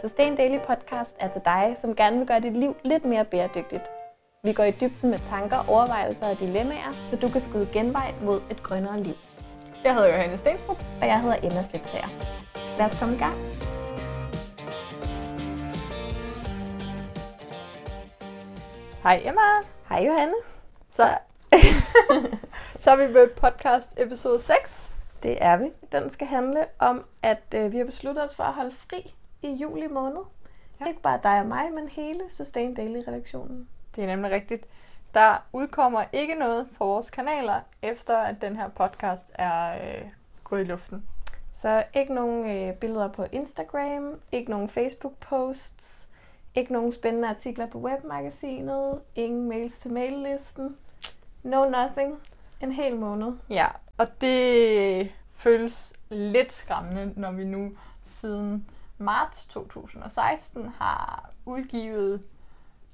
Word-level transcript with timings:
Sustain 0.00 0.36
Daily 0.36 0.58
Podcast 0.58 1.16
er 1.18 1.28
til 1.28 1.42
dig, 1.44 1.76
som 1.78 1.96
gerne 1.96 2.18
vil 2.18 2.26
gøre 2.26 2.40
dit 2.40 2.56
liv 2.56 2.76
lidt 2.84 3.04
mere 3.04 3.24
bæredygtigt. 3.24 3.90
Vi 4.44 4.52
går 4.52 4.64
i 4.64 4.70
dybden 4.70 5.10
med 5.10 5.18
tanker, 5.18 5.64
overvejelser 5.68 6.26
og 6.26 6.40
dilemmaer, 6.40 6.92
så 7.02 7.16
du 7.16 7.28
kan 7.28 7.40
skyde 7.40 7.66
genvej 7.72 8.14
mod 8.22 8.40
et 8.50 8.62
grønnere 8.62 9.02
liv. 9.02 9.14
Jeg 9.84 9.94
hedder 9.94 10.08
Johanne 10.08 10.38
Stenstrup. 10.38 10.76
Og 11.00 11.06
jeg 11.06 11.20
hedder 11.20 11.36
Emma 11.36 11.62
Slipsager. 11.62 12.08
Lad 12.78 12.86
os 12.86 13.00
komme 13.00 13.14
i 13.14 13.18
gang. 13.18 13.34
Hej 19.02 19.22
Emma. 19.24 19.48
Hej 19.88 20.06
Johanne. 20.06 20.34
Så, 20.90 21.08
så 22.82 22.90
er 22.90 22.96
vi 22.96 23.14
ved 23.14 23.28
podcast 23.28 24.00
episode 24.00 24.40
6. 24.40 24.94
Det 25.22 25.38
er 25.40 25.56
vi. 25.56 25.70
Den 25.92 26.10
skal 26.10 26.26
handle 26.26 26.64
om, 26.78 27.04
at 27.22 27.42
øh, 27.54 27.72
vi 27.72 27.78
har 27.78 27.84
besluttet 27.84 28.24
os 28.24 28.36
for 28.36 28.44
at 28.44 28.54
holde 28.54 28.72
fri 28.72 29.14
i 29.42 29.50
juli 29.50 29.86
måned. 29.86 30.22
Ja. 30.80 30.86
Ikke 30.86 31.00
bare 31.00 31.20
dig 31.22 31.40
og 31.40 31.46
mig, 31.46 31.72
men 31.72 31.88
hele 31.88 32.20
Sustain 32.30 32.74
Daily-redaktionen. 32.74 33.68
Det 33.96 34.04
er 34.04 34.08
nemlig 34.08 34.30
rigtigt. 34.30 34.66
Der 35.14 35.46
udkommer 35.52 36.04
ikke 36.12 36.34
noget 36.34 36.68
fra 36.72 36.84
vores 36.84 37.10
kanaler, 37.10 37.60
efter 37.82 38.16
at 38.16 38.42
den 38.42 38.56
her 38.56 38.68
podcast 38.68 39.30
er 39.34 39.74
øh, 39.74 40.04
gået 40.44 40.60
i 40.60 40.64
luften. 40.64 41.04
Så 41.52 41.84
ikke 41.94 42.14
nogen 42.14 42.50
øh, 42.50 42.74
billeder 42.74 43.08
på 43.08 43.26
Instagram, 43.32 44.20
ikke 44.32 44.50
nogen 44.50 44.68
Facebook-posts, 44.68 46.08
ikke 46.54 46.72
nogen 46.72 46.92
spændende 46.92 47.28
artikler 47.28 47.66
på 47.66 47.78
webmagasinet, 47.78 49.00
ingen 49.14 49.48
mails 49.48 49.78
til 49.78 49.92
maillisten. 49.92 50.76
No 51.42 51.64
nothing. 51.70 52.18
En 52.60 52.72
hel 52.72 52.96
måned. 52.96 53.32
Ja, 53.50 53.66
og 53.98 54.20
det 54.20 55.12
føles 55.32 55.92
lidt 56.10 56.52
skræmmende, 56.52 57.12
når 57.20 57.32
vi 57.32 57.44
nu 57.44 57.70
siden 58.06 58.66
marts 59.00 59.46
2016 59.46 60.68
har 60.78 61.30
udgivet 61.44 62.26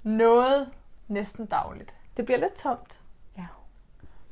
noget 0.02 0.68
næsten 1.08 1.46
dagligt. 1.46 1.94
Det 2.16 2.24
bliver 2.24 2.38
lidt 2.38 2.54
tomt. 2.54 3.00
Ja. 3.38 3.46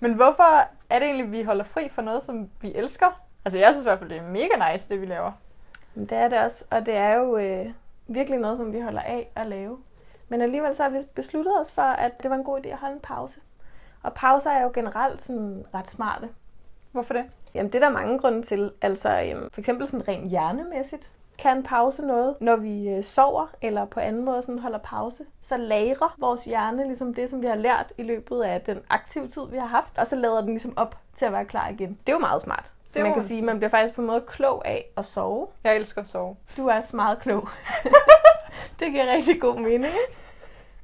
Men 0.01 0.15
hvorfor 0.15 0.69
er 0.91 0.99
det 0.99 1.03
egentlig, 1.03 1.27
at 1.27 1.33
vi 1.33 1.43
holder 1.43 1.65
fri 1.65 1.89
for 1.89 2.03
noget, 2.03 2.23
som 2.23 2.51
vi 2.61 2.73
elsker? 2.75 3.21
Altså 3.45 3.59
jeg 3.59 3.69
synes 3.73 3.85
i 3.85 3.89
hvert 3.89 3.99
fald, 3.99 4.11
det 4.11 4.19
er 4.19 4.29
mega 4.29 4.73
nice, 4.73 4.89
det 4.89 5.01
vi 5.01 5.07
laver. 5.07 5.33
Men 5.95 6.07
det 6.07 6.19
er 6.19 6.29
det 6.29 6.39
også, 6.39 6.65
og 6.71 6.87
det 6.87 6.95
er 6.95 7.15
jo 7.15 7.37
øh, 7.37 7.67
virkelig 8.07 8.39
noget, 8.39 8.59
som 8.59 8.73
vi 8.73 8.81
holder 8.81 9.01
af 9.01 9.31
at 9.35 9.47
lave. 9.47 9.79
Men 10.29 10.41
alligevel 10.41 10.77
så 10.77 10.83
har 10.83 10.91
vi 10.91 10.99
besluttet 11.15 11.61
os 11.61 11.73
for, 11.73 11.83
at 11.83 12.23
det 12.23 12.31
var 12.31 12.37
en 12.37 12.45
god 12.45 12.61
idé 12.61 12.69
at 12.69 12.79
holde 12.79 12.95
en 12.95 13.01
pause. 13.01 13.41
Og 14.03 14.15
pauser 14.15 14.51
er 14.51 14.63
jo 14.63 14.71
generelt 14.75 15.23
sådan 15.23 15.65
ret 15.75 15.91
smarte. 15.91 16.29
Hvorfor 16.93 17.15
det? 17.15 17.25
Jamen 17.55 17.73
det 17.73 17.83
er 17.83 17.87
der 17.89 17.95
mange 17.95 18.19
grunde 18.19 18.43
til. 18.43 18.73
Altså 18.83 19.23
øhm, 19.23 19.51
for 19.51 19.61
eksempel 19.61 19.87
sådan 19.87 20.09
rent 20.09 20.31
hjernemæssigt 20.31 21.11
kan 21.39 21.63
pause 21.63 22.03
noget, 22.07 22.35
når 22.41 22.57
vi 22.57 22.89
øh, 22.89 23.05
sover 23.05 23.47
eller 23.63 23.85
på 23.85 24.01
anden 24.01 24.25
måde 24.25 24.43
sådan 24.43 24.59
holder 24.59 24.79
pause, 24.79 25.25
så 25.41 25.57
lagrer 25.57 26.15
vores 26.19 26.45
hjerne 26.45 26.87
ligesom 26.87 27.15
det, 27.15 27.31
som 27.31 27.43
vi 27.43 27.47
har 27.47 27.55
lært 27.55 27.93
i 27.99 28.03
løbet 28.03 28.43
af 28.43 28.61
den 28.61 28.81
aktive 28.91 29.29
tid, 29.29 29.43
vi 29.51 29.57
har 29.57 29.67
haft, 29.67 29.99
og 29.99 30.07
så 30.07 30.17
lader 30.17 30.41
den 30.41 30.51
ligesom 30.51 30.73
op 30.77 30.97
til 31.17 31.25
at 31.25 31.33
være 31.33 31.45
klar 31.45 31.69
igen. 31.69 31.99
Det 32.07 32.09
er 32.09 32.13
jo 32.13 32.19
meget 32.19 32.43
smart. 32.43 32.73
Så 32.89 33.03
man 33.03 33.15
kan 33.15 33.23
sige, 33.23 33.39
at 33.39 33.45
man 33.45 33.59
bliver 33.59 33.71
faktisk 33.71 33.95
på 33.95 34.01
en 34.01 34.07
måde 34.07 34.21
klog 34.21 34.69
af 34.69 34.87
at 34.97 35.05
sove. 35.05 35.47
Jeg 35.65 35.77
elsker 35.77 36.01
at 36.01 36.07
sove. 36.07 36.37
Du 36.57 36.67
er 36.67 36.77
også 36.77 36.97
meget 36.97 37.19
klog. 37.19 37.49
det 38.81 38.93
giver 38.93 39.13
rigtig 39.13 39.41
god 39.41 39.57
mening. 39.57 39.93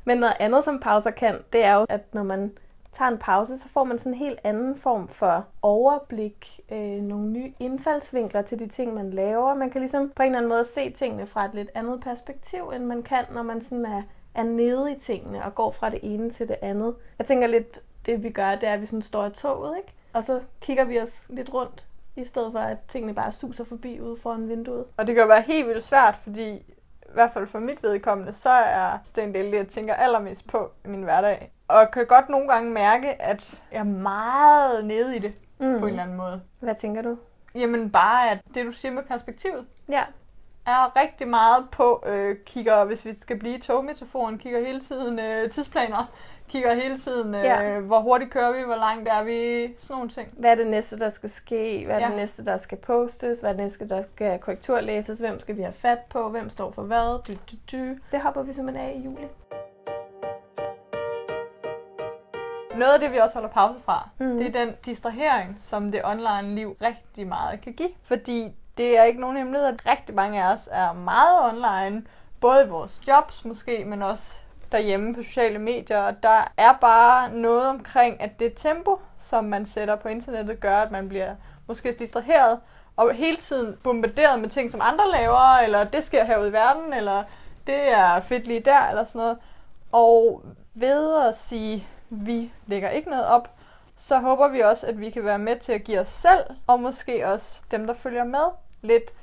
Men 0.04 0.18
noget 0.18 0.34
andet, 0.40 0.64
som 0.64 0.80
pauser 0.80 1.10
kan, 1.10 1.38
det 1.52 1.64
er 1.64 1.74
jo, 1.74 1.86
at 1.88 2.14
når 2.14 2.22
man 2.22 2.52
tager 2.92 3.10
en 3.10 3.18
pause, 3.18 3.58
så 3.58 3.68
får 3.68 3.84
man 3.84 3.98
sådan 3.98 4.12
en 4.12 4.18
helt 4.18 4.38
anden 4.44 4.76
form 4.76 5.08
for 5.08 5.44
overblik, 5.62 6.60
øh, 6.72 7.02
nogle 7.02 7.26
nye 7.26 7.52
indfaldsvinkler 7.58 8.42
til 8.42 8.58
de 8.58 8.66
ting, 8.66 8.94
man 8.94 9.10
laver. 9.10 9.54
Man 9.54 9.70
kan 9.70 9.80
ligesom 9.80 10.12
på 10.16 10.22
en 10.22 10.26
eller 10.26 10.38
anden 10.38 10.48
måde 10.48 10.64
se 10.64 10.90
tingene 10.90 11.26
fra 11.26 11.44
et 11.44 11.54
lidt 11.54 11.70
andet 11.74 12.00
perspektiv, 12.00 12.72
end 12.74 12.84
man 12.84 13.02
kan, 13.02 13.24
når 13.32 13.42
man 13.42 13.62
sådan 13.62 13.84
er, 13.84 14.02
er 14.34 14.42
nede 14.42 14.92
i 14.92 15.00
tingene 15.00 15.44
og 15.44 15.54
går 15.54 15.70
fra 15.70 15.90
det 15.90 16.00
ene 16.02 16.30
til 16.30 16.48
det 16.48 16.56
andet. 16.62 16.94
Jeg 17.18 17.26
tænker 17.26 17.46
lidt, 17.46 17.80
det 18.06 18.22
vi 18.22 18.30
gør, 18.30 18.54
det 18.54 18.68
er, 18.68 18.72
at 18.72 18.80
vi 18.80 18.86
sådan 18.86 19.02
står 19.02 19.26
i 19.26 19.30
toget, 19.30 19.76
ikke? 19.76 19.92
Og 20.12 20.24
så 20.24 20.40
kigger 20.60 20.84
vi 20.84 21.00
os 21.00 21.22
lidt 21.28 21.54
rundt, 21.54 21.86
i 22.16 22.24
stedet 22.24 22.52
for 22.52 22.58
at 22.58 22.78
tingene 22.88 23.14
bare 23.14 23.32
suser 23.32 23.64
forbi 23.64 24.00
ude 24.00 24.16
foran 24.22 24.48
vinduet. 24.48 24.84
Og 24.96 25.06
det 25.06 25.14
kan 25.14 25.28
være 25.28 25.42
helt 25.42 25.68
vildt 25.68 25.82
svært, 25.82 26.16
fordi 26.22 26.54
i 27.10 27.12
hvert 27.12 27.30
fald 27.32 27.46
for 27.46 27.58
mit 27.58 27.82
vedkommende, 27.82 28.32
så 28.32 28.50
er 28.50 28.98
det 29.16 29.24
en 29.24 29.34
del 29.34 29.44
det, 29.52 29.56
jeg 29.56 29.68
tænker 29.68 29.94
allermest 29.94 30.46
på 30.46 30.70
i 30.84 30.88
min 30.88 31.02
hverdag. 31.02 31.52
Og 31.70 31.90
kan 31.90 32.06
godt 32.06 32.28
nogle 32.28 32.48
gange 32.48 32.70
mærke, 32.70 33.22
at 33.22 33.62
jeg 33.72 33.78
er 33.78 33.84
meget 33.84 34.84
nede 34.84 35.16
i 35.16 35.18
det 35.18 35.32
mm. 35.58 35.78
på 35.78 35.86
en 35.86 35.90
eller 35.90 36.02
anden 36.02 36.16
måde. 36.16 36.42
Hvad 36.60 36.74
tænker 36.74 37.02
du? 37.02 37.16
Jamen 37.54 37.90
bare, 37.90 38.30
at 38.30 38.38
det 38.54 38.66
du 38.66 38.72
siger 38.72 38.92
med 38.92 39.02
perspektivet, 39.02 39.66
ja. 39.88 40.02
er 40.66 40.96
rigtig 41.02 41.28
meget 41.28 41.68
på, 41.72 42.04
øh, 42.06 42.36
kigger, 42.46 42.84
hvis 42.84 43.04
vi 43.04 43.14
skal 43.14 43.38
blive 43.38 43.56
i 43.56 43.60
togmetaforen, 43.60 44.38
kigger 44.38 44.60
hele 44.66 44.80
tiden 44.80 45.18
øh, 45.18 45.50
tidsplaner, 45.50 46.12
kigger 46.48 46.74
hele 46.74 46.98
tiden, 46.98 47.34
øh, 47.34 47.44
ja. 47.44 47.80
hvor 47.80 48.00
hurtigt 48.00 48.30
kører 48.30 48.52
vi, 48.52 48.62
hvor 48.62 48.76
langt 48.76 49.08
er 49.08 49.22
vi, 49.22 49.74
sådan 49.78 49.94
nogle 49.94 50.10
ting. 50.10 50.34
Hvad 50.38 50.50
er 50.50 50.54
det 50.54 50.66
næste, 50.66 50.98
der 50.98 51.10
skal 51.10 51.30
ske? 51.30 51.82
Hvad 51.86 51.96
er 51.96 52.00
ja. 52.00 52.08
det 52.08 52.16
næste, 52.16 52.44
der 52.44 52.56
skal 52.56 52.78
postes? 52.78 53.40
Hvad 53.40 53.50
er 53.50 53.54
det 53.54 53.62
næste, 53.62 53.88
der 53.88 54.02
skal 54.14 54.38
korrekturlæses? 54.38 55.18
Hvem 55.18 55.40
skal 55.40 55.56
vi 55.56 55.62
have 55.62 55.74
fat 55.74 55.98
på? 56.10 56.28
Hvem 56.28 56.50
står 56.50 56.70
for 56.70 56.82
hvad? 56.82 57.22
Du, 57.22 57.32
du, 57.32 57.76
du. 57.76 57.96
Det 58.12 58.20
hopper 58.20 58.42
vi 58.42 58.52
simpelthen 58.52 58.86
af 58.86 58.94
i 58.96 59.04
juli. 59.04 59.28
Noget 62.80 62.92
af 62.92 63.00
det, 63.00 63.12
vi 63.12 63.16
også 63.16 63.34
holder 63.34 63.48
pause 63.48 63.80
fra, 63.84 64.08
mm. 64.18 64.38
det 64.38 64.46
er 64.46 64.64
den 64.64 64.74
distrahering, 64.84 65.56
som 65.60 65.92
det 65.92 66.00
online 66.04 66.54
liv 66.54 66.76
rigtig 66.82 67.26
meget 67.26 67.60
kan 67.60 67.72
give. 67.72 67.88
Fordi 68.02 68.54
det 68.78 68.98
er 68.98 69.04
ikke 69.04 69.20
nogen 69.20 69.36
hemmelighed, 69.36 69.68
at 69.68 69.86
rigtig 69.86 70.14
mange 70.14 70.42
af 70.42 70.52
os 70.54 70.68
er 70.72 70.92
meget 70.92 71.52
online, 71.52 72.02
både 72.40 72.64
i 72.64 72.68
vores 72.68 73.00
jobs 73.08 73.44
måske, 73.44 73.84
men 73.84 74.02
også 74.02 74.36
derhjemme 74.72 75.14
på 75.14 75.22
sociale 75.22 75.58
medier. 75.58 75.98
Og 75.98 76.22
der 76.22 76.52
er 76.56 76.72
bare 76.80 77.32
noget 77.32 77.68
omkring, 77.68 78.20
at 78.20 78.40
det 78.40 78.52
tempo, 78.56 79.00
som 79.18 79.44
man 79.44 79.66
sætter 79.66 79.96
på 79.96 80.08
internettet, 80.08 80.60
gør, 80.60 80.76
at 80.76 80.90
man 80.90 81.08
bliver 81.08 81.34
måske 81.66 81.92
distraheret 81.98 82.60
og 82.96 83.14
hele 83.14 83.36
tiden 83.36 83.76
bombarderet 83.82 84.40
med 84.40 84.48
ting, 84.48 84.70
som 84.70 84.80
andre 84.84 85.04
laver, 85.12 85.58
eller 85.64 85.84
det 85.84 86.04
sker 86.04 86.24
herude 86.24 86.48
i 86.48 86.52
verden, 86.52 86.92
eller 86.92 87.24
det 87.66 87.92
er 87.92 88.20
fedt 88.20 88.46
lige 88.46 88.60
der, 88.60 88.88
eller 88.88 89.04
sådan 89.04 89.18
noget. 89.18 89.38
Og 89.92 90.42
ved 90.74 91.28
at 91.28 91.36
sige, 91.36 91.88
vi 92.10 92.52
lægger 92.66 92.88
ikke 92.88 93.10
noget 93.10 93.26
op, 93.26 93.50
så 93.96 94.18
håber 94.18 94.48
vi 94.48 94.60
også, 94.60 94.86
at 94.86 95.00
vi 95.00 95.10
kan 95.10 95.24
være 95.24 95.38
med 95.38 95.56
til 95.56 95.72
at 95.72 95.84
give 95.84 96.00
os 96.00 96.08
selv, 96.08 96.44
og 96.66 96.80
måske 96.80 97.26
også 97.26 97.60
dem, 97.70 97.86
der 97.86 97.94
følger 97.94 98.24
med, 98.24 98.44
lidt 98.82 99.14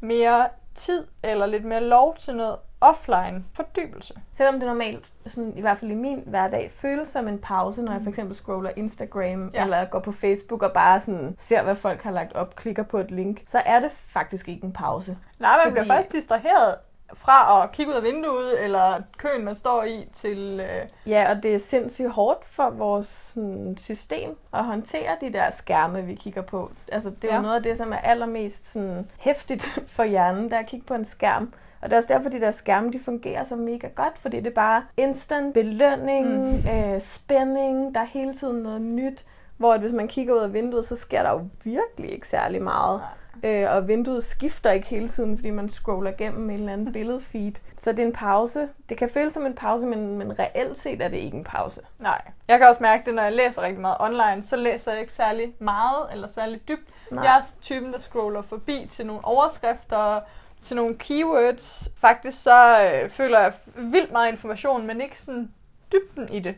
mere 0.00 0.48
tid 0.74 1.06
eller 1.22 1.46
lidt 1.46 1.64
mere 1.64 1.80
lov 1.80 2.16
til 2.16 2.36
noget 2.36 2.56
offline 2.80 3.44
fordybelse. 3.52 4.14
Selvom 4.32 4.54
det 4.54 4.66
normalt, 4.66 5.12
sådan, 5.26 5.56
i 5.56 5.60
hvert 5.60 5.78
fald 5.78 5.90
i 5.90 5.94
min 5.94 6.22
hverdag, 6.26 6.70
føles 6.74 7.08
som 7.08 7.28
en 7.28 7.38
pause, 7.38 7.82
når 7.82 7.92
jeg 7.92 8.02
for 8.02 8.08
eksempel 8.08 8.36
scroller 8.36 8.70
Instagram 8.76 9.50
ja. 9.54 9.64
eller 9.64 9.84
går 9.84 10.00
på 10.00 10.12
Facebook 10.12 10.62
og 10.62 10.72
bare 10.72 11.00
sådan 11.00 11.36
ser, 11.38 11.62
hvad 11.62 11.76
folk 11.76 12.02
har 12.02 12.10
lagt 12.10 12.32
op, 12.32 12.56
klikker 12.56 12.82
på 12.82 12.98
et 12.98 13.10
link, 13.10 13.42
så 13.46 13.58
er 13.58 13.80
det 13.80 13.92
faktisk 13.92 14.48
ikke 14.48 14.64
en 14.64 14.72
pause. 14.72 15.18
Nej, 15.38 15.50
man 15.50 15.60
fordi... 15.62 15.72
bliver 15.72 15.96
faktisk 15.96 16.12
distraheret 16.12 16.74
fra 17.14 17.62
at 17.62 17.72
kigge 17.72 17.92
ud 17.92 17.96
af 17.96 18.02
vinduet, 18.02 18.64
eller 18.64 19.02
køen, 19.18 19.44
man 19.44 19.54
står 19.54 19.82
i, 19.82 20.08
til... 20.12 20.60
Øh... 20.60 21.10
Ja, 21.10 21.30
og 21.30 21.42
det 21.42 21.54
er 21.54 21.58
sindssygt 21.58 22.10
hårdt 22.10 22.44
for 22.44 22.70
vores 22.70 23.06
sådan, 23.06 23.76
system 23.78 24.36
at 24.54 24.64
håndtere 24.64 25.16
de 25.20 25.32
der 25.32 25.50
skærme, 25.50 26.02
vi 26.02 26.14
kigger 26.14 26.42
på. 26.42 26.70
Altså, 26.92 27.10
det 27.10 27.24
er 27.24 27.34
ja. 27.34 27.36
jo 27.36 27.42
noget 27.42 27.56
af 27.56 27.62
det, 27.62 27.78
som 27.78 27.92
er 27.92 27.98
allermest 27.98 28.72
sådan, 28.72 29.10
hæftigt 29.18 29.62
for 29.96 30.04
hjernen, 30.04 30.50
der 30.50 30.58
at 30.58 30.66
kigge 30.66 30.86
på 30.86 30.94
en 30.94 31.04
skærm. 31.04 31.52
Og 31.84 31.90
det 31.90 31.92
er 31.92 31.96
også 31.96 32.12
derfor, 32.12 32.30
de 32.30 32.40
der 32.40 32.50
skærme, 32.50 32.92
de 32.92 32.98
fungerer 32.98 33.44
så 33.44 33.56
mega 33.56 33.88
godt, 33.94 34.18
fordi 34.18 34.36
det 34.36 34.46
er 34.46 34.54
bare 34.54 34.84
instant 34.96 35.54
belønning, 35.54 36.26
mm. 36.26 36.68
øh, 36.68 37.00
spænding, 37.00 37.94
der 37.94 38.00
er 38.00 38.04
hele 38.04 38.34
tiden 38.38 38.62
noget 38.62 38.80
nyt. 38.80 39.24
Hvor 39.56 39.72
at 39.72 39.80
hvis 39.80 39.92
man 39.92 40.08
kigger 40.08 40.34
ud 40.34 40.40
af 40.40 40.52
vinduet, 40.52 40.84
så 40.84 40.96
sker 40.96 41.22
der 41.22 41.30
jo 41.30 41.48
virkelig 41.64 42.12
ikke 42.12 42.28
særlig 42.28 42.62
meget. 42.62 42.98
Nej. 42.98 43.08
Øh, 43.42 43.70
og 43.70 43.88
vinduet 43.88 44.24
skifter 44.24 44.70
ikke 44.70 44.86
hele 44.86 45.08
tiden, 45.08 45.36
fordi 45.36 45.50
man 45.50 45.70
scroller 45.70 46.10
igennem 46.10 46.50
en 46.50 46.56
eller 46.58 46.72
anden 46.72 46.92
billedfeed. 46.92 47.52
Så 47.76 47.92
det 47.92 47.98
er 47.98 48.06
en 48.06 48.12
pause. 48.12 48.68
Det 48.88 48.96
kan 48.96 49.10
føles 49.10 49.32
som 49.32 49.46
en 49.46 49.54
pause, 49.54 49.86
men, 49.86 50.18
men 50.18 50.38
reelt 50.38 50.78
set 50.78 51.02
er 51.02 51.08
det 51.08 51.16
ikke 51.16 51.36
en 51.36 51.44
pause. 51.44 51.80
Nej. 51.98 52.22
Jeg 52.48 52.58
kan 52.58 52.68
også 52.68 52.82
mærke 52.82 53.06
det, 53.06 53.14
når 53.14 53.22
jeg 53.22 53.32
læser 53.32 53.62
rigtig 53.62 53.80
meget 53.80 53.96
online, 54.00 54.42
så 54.42 54.56
læser 54.56 54.92
jeg 54.92 55.00
ikke 55.00 55.12
særlig 55.12 55.54
meget 55.58 56.12
eller 56.12 56.28
særlig 56.28 56.68
dybt. 56.68 56.88
Nej. 57.10 57.24
Jeg 57.24 57.38
er 57.38 57.42
typen, 57.62 57.92
der 57.92 57.98
scroller 57.98 58.42
forbi 58.42 58.86
til 58.90 59.06
nogle 59.06 59.24
overskrifter, 59.24 60.20
til 60.60 60.76
nogle 60.76 60.94
keywords. 60.98 61.90
Faktisk 61.96 62.42
så 62.42 62.82
øh, 62.82 63.10
føler 63.10 63.40
jeg 63.40 63.52
vildt 63.76 64.12
meget 64.12 64.30
information, 64.30 64.86
men 64.86 65.00
ikke 65.00 65.20
sådan 65.20 65.50
dybden 65.92 66.28
i 66.32 66.40
det. 66.40 66.54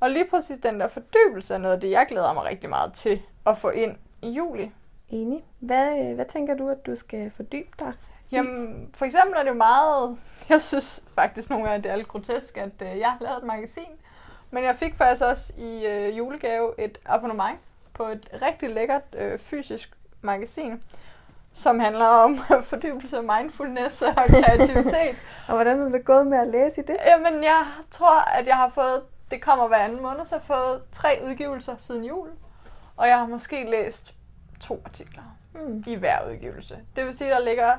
Og 0.00 0.10
lige 0.10 0.24
præcis 0.30 0.58
den 0.62 0.80
der 0.80 0.88
fordybelse 0.88 1.54
er 1.54 1.58
noget 1.58 1.74
af 1.74 1.80
det, 1.80 1.90
jeg 1.90 2.06
glæder 2.08 2.32
mig 2.32 2.44
rigtig 2.44 2.70
meget 2.70 2.92
til 2.92 3.22
at 3.46 3.58
få 3.58 3.68
ind 3.68 3.96
i 4.22 4.30
juli. 4.30 4.72
Enig. 5.12 5.44
Hvad, 5.58 6.14
hvad 6.14 6.24
tænker 6.24 6.56
du, 6.56 6.68
at 6.68 6.86
du 6.86 6.96
skal 6.96 7.30
fordybe 7.30 7.68
dig? 7.78 7.92
Jamen, 8.32 8.90
for 8.94 9.04
eksempel 9.04 9.34
er 9.38 9.42
det 9.42 9.48
jo 9.48 9.54
meget... 9.54 10.18
Jeg 10.48 10.62
synes 10.62 11.04
faktisk 11.14 11.50
nogle 11.50 11.68
gange, 11.68 11.82
det 11.82 11.92
er 11.92 11.96
lidt 11.96 12.08
grotesk, 12.08 12.56
at 12.56 12.82
øh, 12.82 12.98
jeg 12.98 13.10
har 13.10 13.18
lavet 13.20 13.38
et 13.38 13.44
magasin. 13.44 13.90
Men 14.50 14.64
jeg 14.64 14.76
fik 14.76 14.94
faktisk 14.94 15.22
også 15.22 15.52
i 15.58 15.86
øh, 15.86 16.18
julegave 16.18 16.80
et 16.80 16.98
abonnement 17.06 17.58
på 17.94 18.04
et 18.04 18.28
rigtig 18.42 18.70
lækkert 18.70 19.02
øh, 19.18 19.38
fysisk 19.38 19.96
magasin, 20.20 20.82
som 21.52 21.80
handler 21.80 22.06
om 22.06 22.38
fordybelse 22.70 23.16
af 23.16 23.22
mindfulness 23.22 24.02
og 24.02 24.14
kreativitet. 24.44 25.16
og 25.48 25.54
hvordan 25.54 25.80
er 25.80 25.88
det 25.88 26.04
gået 26.04 26.26
med 26.26 26.38
at 26.38 26.48
læse 26.48 26.80
i 26.80 26.84
det? 26.84 26.96
Jamen, 27.06 27.44
jeg 27.44 27.64
tror, 27.90 28.20
at 28.20 28.46
jeg 28.46 28.56
har 28.56 28.68
fået, 28.68 29.02
det 29.30 29.42
kommer 29.42 29.68
hver 29.68 29.76
anden 29.76 30.02
måned, 30.02 30.26
så 30.26 30.34
jeg 30.34 30.42
har 30.46 30.54
fået 30.54 30.82
tre 30.92 31.08
udgivelser 31.26 31.76
siden 31.78 32.04
jul. 32.04 32.28
Og 32.96 33.08
jeg 33.08 33.18
har 33.18 33.26
måske 33.26 33.70
læst 33.70 34.14
to 34.62 34.82
artikler 34.84 35.22
mm. 35.54 35.84
i 35.86 35.94
hver 35.94 36.30
udgivelse. 36.30 36.78
Det 36.96 37.06
vil 37.06 37.16
sige, 37.16 37.34
at 37.34 37.38
der 37.38 37.44
ligger 37.44 37.74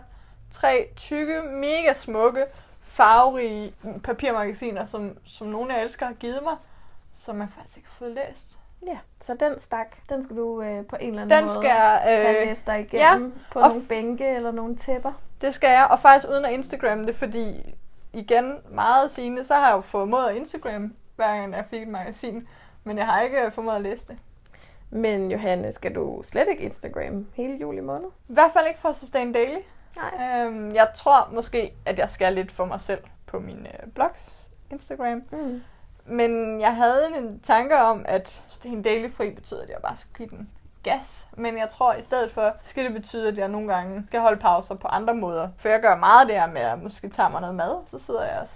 tre 0.51 0.89
tykke, 0.95 1.41
mega 1.41 1.93
smukke, 1.93 2.45
farverige 2.81 3.73
papirmagasiner, 4.03 4.85
som, 4.85 5.17
som 5.25 5.47
nogle 5.47 5.77
af 5.77 5.83
elsker 5.83 6.05
har 6.05 6.13
givet 6.13 6.39
mig, 6.43 6.55
som 7.13 7.39
jeg 7.39 7.47
faktisk 7.55 7.77
ikke 7.77 7.89
har 7.89 7.95
fået 8.05 8.11
læst. 8.11 8.59
Ja, 8.87 8.97
så 9.21 9.35
den 9.39 9.59
stak, 9.59 9.87
den 10.09 10.23
skal 10.23 10.35
du 10.35 10.61
øh, 10.61 10.85
på 10.85 10.95
en 10.99 11.09
eller 11.09 11.21
anden 11.21 11.37
den 11.37 11.45
måde 11.45 11.53
skal, 11.53 11.99
øh, 12.01 12.25
have 12.25 12.45
læst 12.45 12.65
dig 12.65 12.79
igennem 12.79 13.33
ja, 13.35 13.51
på 13.51 13.59
nogle 13.59 13.81
bænke 13.81 14.27
eller 14.27 14.51
nogle 14.51 14.75
tæpper. 14.75 15.11
Det 15.41 15.53
skal 15.53 15.69
jeg, 15.69 15.87
og 15.91 15.99
faktisk 15.99 16.29
uden 16.29 16.45
at 16.45 16.51
Instagram 16.51 17.05
det, 17.05 17.15
fordi 17.15 17.75
igen, 18.13 18.57
meget 18.69 19.11
sigende, 19.11 19.45
så 19.45 19.53
har 19.53 19.67
jeg 19.67 19.75
jo 19.75 19.81
formået 19.81 20.27
at 20.27 20.35
Instagram, 20.35 20.95
hver 21.15 21.27
gang 21.27 21.53
jeg 21.53 21.65
fik 21.69 21.81
et 21.81 21.87
magasin, 21.87 22.47
men 22.83 22.97
jeg 22.97 23.05
har 23.05 23.21
ikke 23.21 23.51
formået 23.51 23.75
at 23.75 23.81
læse 23.81 24.07
det. 24.07 24.17
Men 24.93 25.31
Johanne, 25.31 25.71
skal 25.71 25.95
du 25.95 26.21
slet 26.23 26.47
ikke 26.51 26.63
Instagram 26.63 27.27
hele 27.33 27.57
juli 27.57 27.81
måned? 27.81 28.07
I 28.29 28.33
hvert 28.33 28.51
fald 28.53 28.67
ikke 28.67 28.79
for 28.79 28.91
Sustain 28.91 29.33
Daily. 29.33 29.59
Nej. 29.95 30.45
Øhm, 30.45 30.75
jeg 30.75 30.87
tror 30.95 31.29
måske, 31.31 31.73
at 31.85 31.99
jeg 31.99 32.09
skal 32.09 32.33
lidt 32.33 32.51
for 32.51 32.65
mig 32.65 32.79
selv 32.79 33.01
på 33.25 33.39
min 33.39 33.59
øh, 33.59 33.91
blogs 33.95 34.49
Instagram. 34.71 35.21
Mm. 35.31 35.61
Men 36.05 36.61
jeg 36.61 36.75
havde 36.75 37.17
en 37.17 37.39
tanke 37.39 37.77
om, 37.77 38.05
at 38.07 38.43
Sustain 38.47 38.81
Daily 38.81 39.11
fri 39.11 39.31
betyder, 39.31 39.61
at 39.61 39.69
jeg 39.69 39.77
bare 39.83 39.97
skulle 39.97 40.17
give 40.17 40.37
den 40.37 40.49
gas. 40.83 41.27
Men 41.37 41.57
jeg 41.57 41.69
tror, 41.69 41.91
at 41.91 41.99
i 41.99 42.03
stedet 42.03 42.31
for, 42.31 42.55
skal 42.63 42.85
det 42.85 42.93
betyde, 42.93 43.27
at 43.27 43.37
jeg 43.37 43.47
nogle 43.47 43.73
gange 43.73 44.03
skal 44.07 44.19
holde 44.19 44.39
pauser 44.39 44.75
på 44.75 44.87
andre 44.87 45.15
måder. 45.15 45.49
For 45.57 45.69
jeg 45.69 45.81
gør 45.81 45.95
meget 45.95 46.27
det 46.27 46.35
her 46.35 46.47
med, 46.47 46.61
at 46.61 46.81
måske 46.83 47.09
tager 47.09 47.29
mig 47.29 47.41
noget 47.41 47.55
mad, 47.55 47.75
så 47.87 47.99
sidder 47.99 48.23
jeg 48.25 48.39
og 48.41 48.47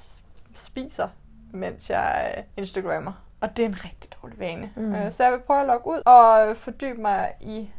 spiser, 0.56 1.08
mens 1.54 1.90
jeg 1.90 2.34
øh, 2.38 2.44
Instagrammer. 2.58 3.27
Og 3.42 3.58
det 3.58 3.66
er 3.66 3.70
en 3.70 3.84
rigtig 3.86 4.12
dårlig 4.22 4.40
vane. 4.40 4.72
Mm. 4.76 4.96
Øh, 4.96 5.12
så 5.12 5.24
jeg 5.24 5.32
vil 5.32 5.40
prøve 5.40 5.60
at 5.60 5.68
logge 5.68 5.88
ud 5.88 6.02
og 6.06 6.58
fordybe 6.58 7.02
mig 7.02 7.34
i 7.42 7.70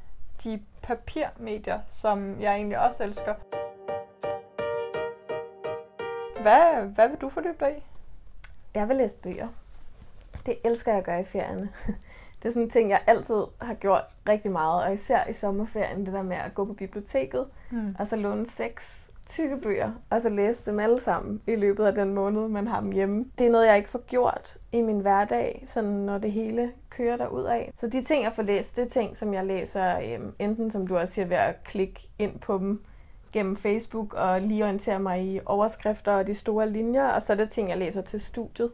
de 0.45 0.63
papirmedier, 0.83 1.81
som 1.89 2.41
jeg 2.41 2.55
egentlig 2.55 2.79
også 2.79 3.03
elsker. 3.05 3.35
Hvad, 6.43 6.87
hvad 6.95 7.09
vil 7.09 7.19
du 7.19 7.29
fordybe 7.29 7.57
dig 7.61 7.77
i? 7.79 7.83
Jeg 8.75 8.89
vil 8.89 8.97
læse 8.97 9.17
bøger. 9.17 9.49
Det 10.47 10.59
elsker 10.65 10.93
jeg 10.93 10.99
at 10.99 11.05
gøre 11.05 11.21
i 11.21 11.25
ferierne. 11.25 11.69
Det 12.43 12.49
er 12.49 12.53
sådan 12.53 12.63
en 12.63 12.71
ting, 12.71 12.91
jeg 12.91 13.01
altid 13.07 13.45
har 13.61 13.75
gjort 13.75 14.05
rigtig 14.29 14.51
meget, 14.53 14.85
og 14.85 14.93
især 14.93 15.27
i 15.27 15.33
sommerferien, 15.33 16.07
det 16.07 16.15
der 16.15 16.23
med 16.23 16.37
at 16.37 16.55
gå 16.55 16.65
på 16.65 16.73
biblioteket, 16.73 17.47
mm. 17.71 17.97
og 17.99 18.07
så 18.07 18.17
låne 18.17 18.47
seks 18.47 19.08
tykke 19.29 19.57
bøger, 19.63 19.93
og 20.11 20.23
så 20.23 20.29
læse 20.29 20.71
dem 20.71 20.81
alle 20.81 21.01
sammen 21.01 21.43
i 21.47 21.57
løbet 21.57 21.85
af 21.85 21.95
den 21.95 22.15
måned, 22.15 22.49
man 22.49 22.67
har 22.67 22.81
dem 22.81 22.93
hjemme. 22.93 23.25
Det 23.39 23.47
er 23.47 23.51
noget, 23.51 23.67
jeg 23.67 23.77
ikke 23.77 23.89
får 23.89 24.07
gjort 24.07 24.57
i 24.73 24.83
min 24.83 25.01
hverdag, 25.01 25.63
sådan 25.67 25.91
når 25.91 26.19
det 26.19 26.33
hele 26.33 26.73
kører 26.91 27.17
derud 27.17 27.45
af. 27.45 27.73
Så 27.77 27.89
de 27.89 28.03
ting, 28.03 28.25
jeg 28.25 28.33
får 28.33 28.43
læst, 28.43 28.77
det 28.77 28.85
er 28.85 28.89
ting, 28.89 29.17
som 29.17 29.35
jeg 29.35 29.47
læser 29.47 29.99
øhm, 29.99 30.33
enten, 30.39 30.71
som 30.71 30.87
du 30.87 30.97
også 30.97 31.15
siger, 31.15 31.27
ved 31.27 31.37
at 31.37 31.65
klikke 31.65 32.09
ind 32.19 32.39
på 32.41 32.59
dem 32.59 32.85
gennem 33.33 33.57
Facebook 33.57 34.15
og 34.15 34.41
lige 34.41 34.65
orientere 34.65 34.99
mig 34.99 35.25
i 35.25 35.41
overskrifter 35.47 36.13
og 36.13 36.27
de 36.27 36.35
store 36.35 36.71
linjer, 36.71 37.09
og 37.09 37.23
så 37.23 37.33
er 37.33 37.37
det 37.37 37.51
ting, 37.51 37.69
jeg 37.69 37.79
læser 37.79 38.03
til 38.03 38.21
studiet. 38.21 38.71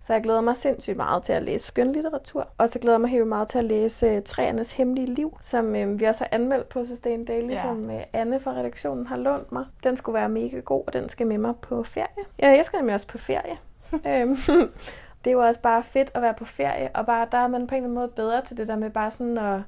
Så 0.00 0.12
jeg 0.12 0.22
glæder 0.22 0.40
mig 0.40 0.56
sindssygt 0.56 0.96
meget 0.96 1.22
til 1.22 1.32
at 1.32 1.42
læse 1.42 1.66
skønlitteratur. 1.66 2.48
Og 2.58 2.68
så 2.68 2.78
glæder 2.78 2.94
jeg 2.94 3.00
mig 3.00 3.10
helt 3.10 3.26
meget 3.26 3.48
til 3.48 3.58
at 3.58 3.64
læse 3.64 4.20
Træernes 4.20 4.72
Hemmelige 4.72 5.14
Liv, 5.14 5.38
som 5.40 5.76
øh, 5.76 6.00
vi 6.00 6.04
også 6.04 6.24
har 6.24 6.28
anmeldt 6.32 6.68
på 6.68 6.84
Sustain 6.84 7.24
Daily, 7.24 7.50
ja. 7.50 7.62
som 7.62 7.90
øh, 7.90 8.02
Anne 8.12 8.40
fra 8.40 8.50
redaktionen 8.50 9.06
har 9.06 9.16
lånt 9.16 9.52
mig. 9.52 9.66
Den 9.84 9.96
skulle 9.96 10.14
være 10.14 10.28
mega 10.28 10.60
god, 10.60 10.82
og 10.86 10.92
den 10.92 11.08
skal 11.08 11.26
med 11.26 11.38
mig 11.38 11.56
på 11.56 11.82
ferie. 11.82 12.24
Ja, 12.38 12.48
jeg 12.48 12.64
skal 12.64 12.76
nemlig 12.76 12.94
også 12.94 13.06
på 13.06 13.18
ferie. 13.18 13.58
Øhm, 14.06 14.36
det 15.24 15.30
er 15.30 15.32
jo 15.32 15.46
også 15.46 15.60
bare 15.60 15.82
fedt 15.82 16.10
at 16.14 16.22
være 16.22 16.34
på 16.34 16.44
ferie, 16.44 16.90
og 16.94 17.06
bare 17.06 17.28
der 17.32 17.38
er 17.38 17.48
man 17.48 17.66
på 17.66 17.74
en 17.74 17.76
eller 17.76 17.86
anden 17.86 17.94
måde 17.94 18.08
bedre 18.08 18.44
til 18.44 18.56
det 18.56 18.68
der 18.68 18.76
med 18.76 18.90
bare 18.90 19.10
sådan 19.10 19.38
at 19.38 19.60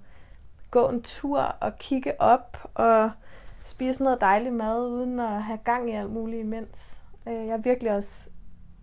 gå 0.71 0.89
en 0.89 1.03
tur 1.03 1.39
og 1.41 1.79
kigge 1.79 2.21
op 2.21 2.71
og 2.75 3.11
spise 3.65 4.03
noget 4.03 4.21
dejlig 4.21 4.53
mad, 4.53 4.87
uden 4.89 5.21
at 5.21 5.43
have 5.43 5.59
gang 5.65 5.91
i 5.91 5.95
alt 5.95 6.11
muligt 6.11 6.41
imens. 6.41 7.03
Øh, 7.27 7.35
jeg 7.35 7.49
er 7.49 7.57
virkelig 7.57 7.93
også 7.93 8.29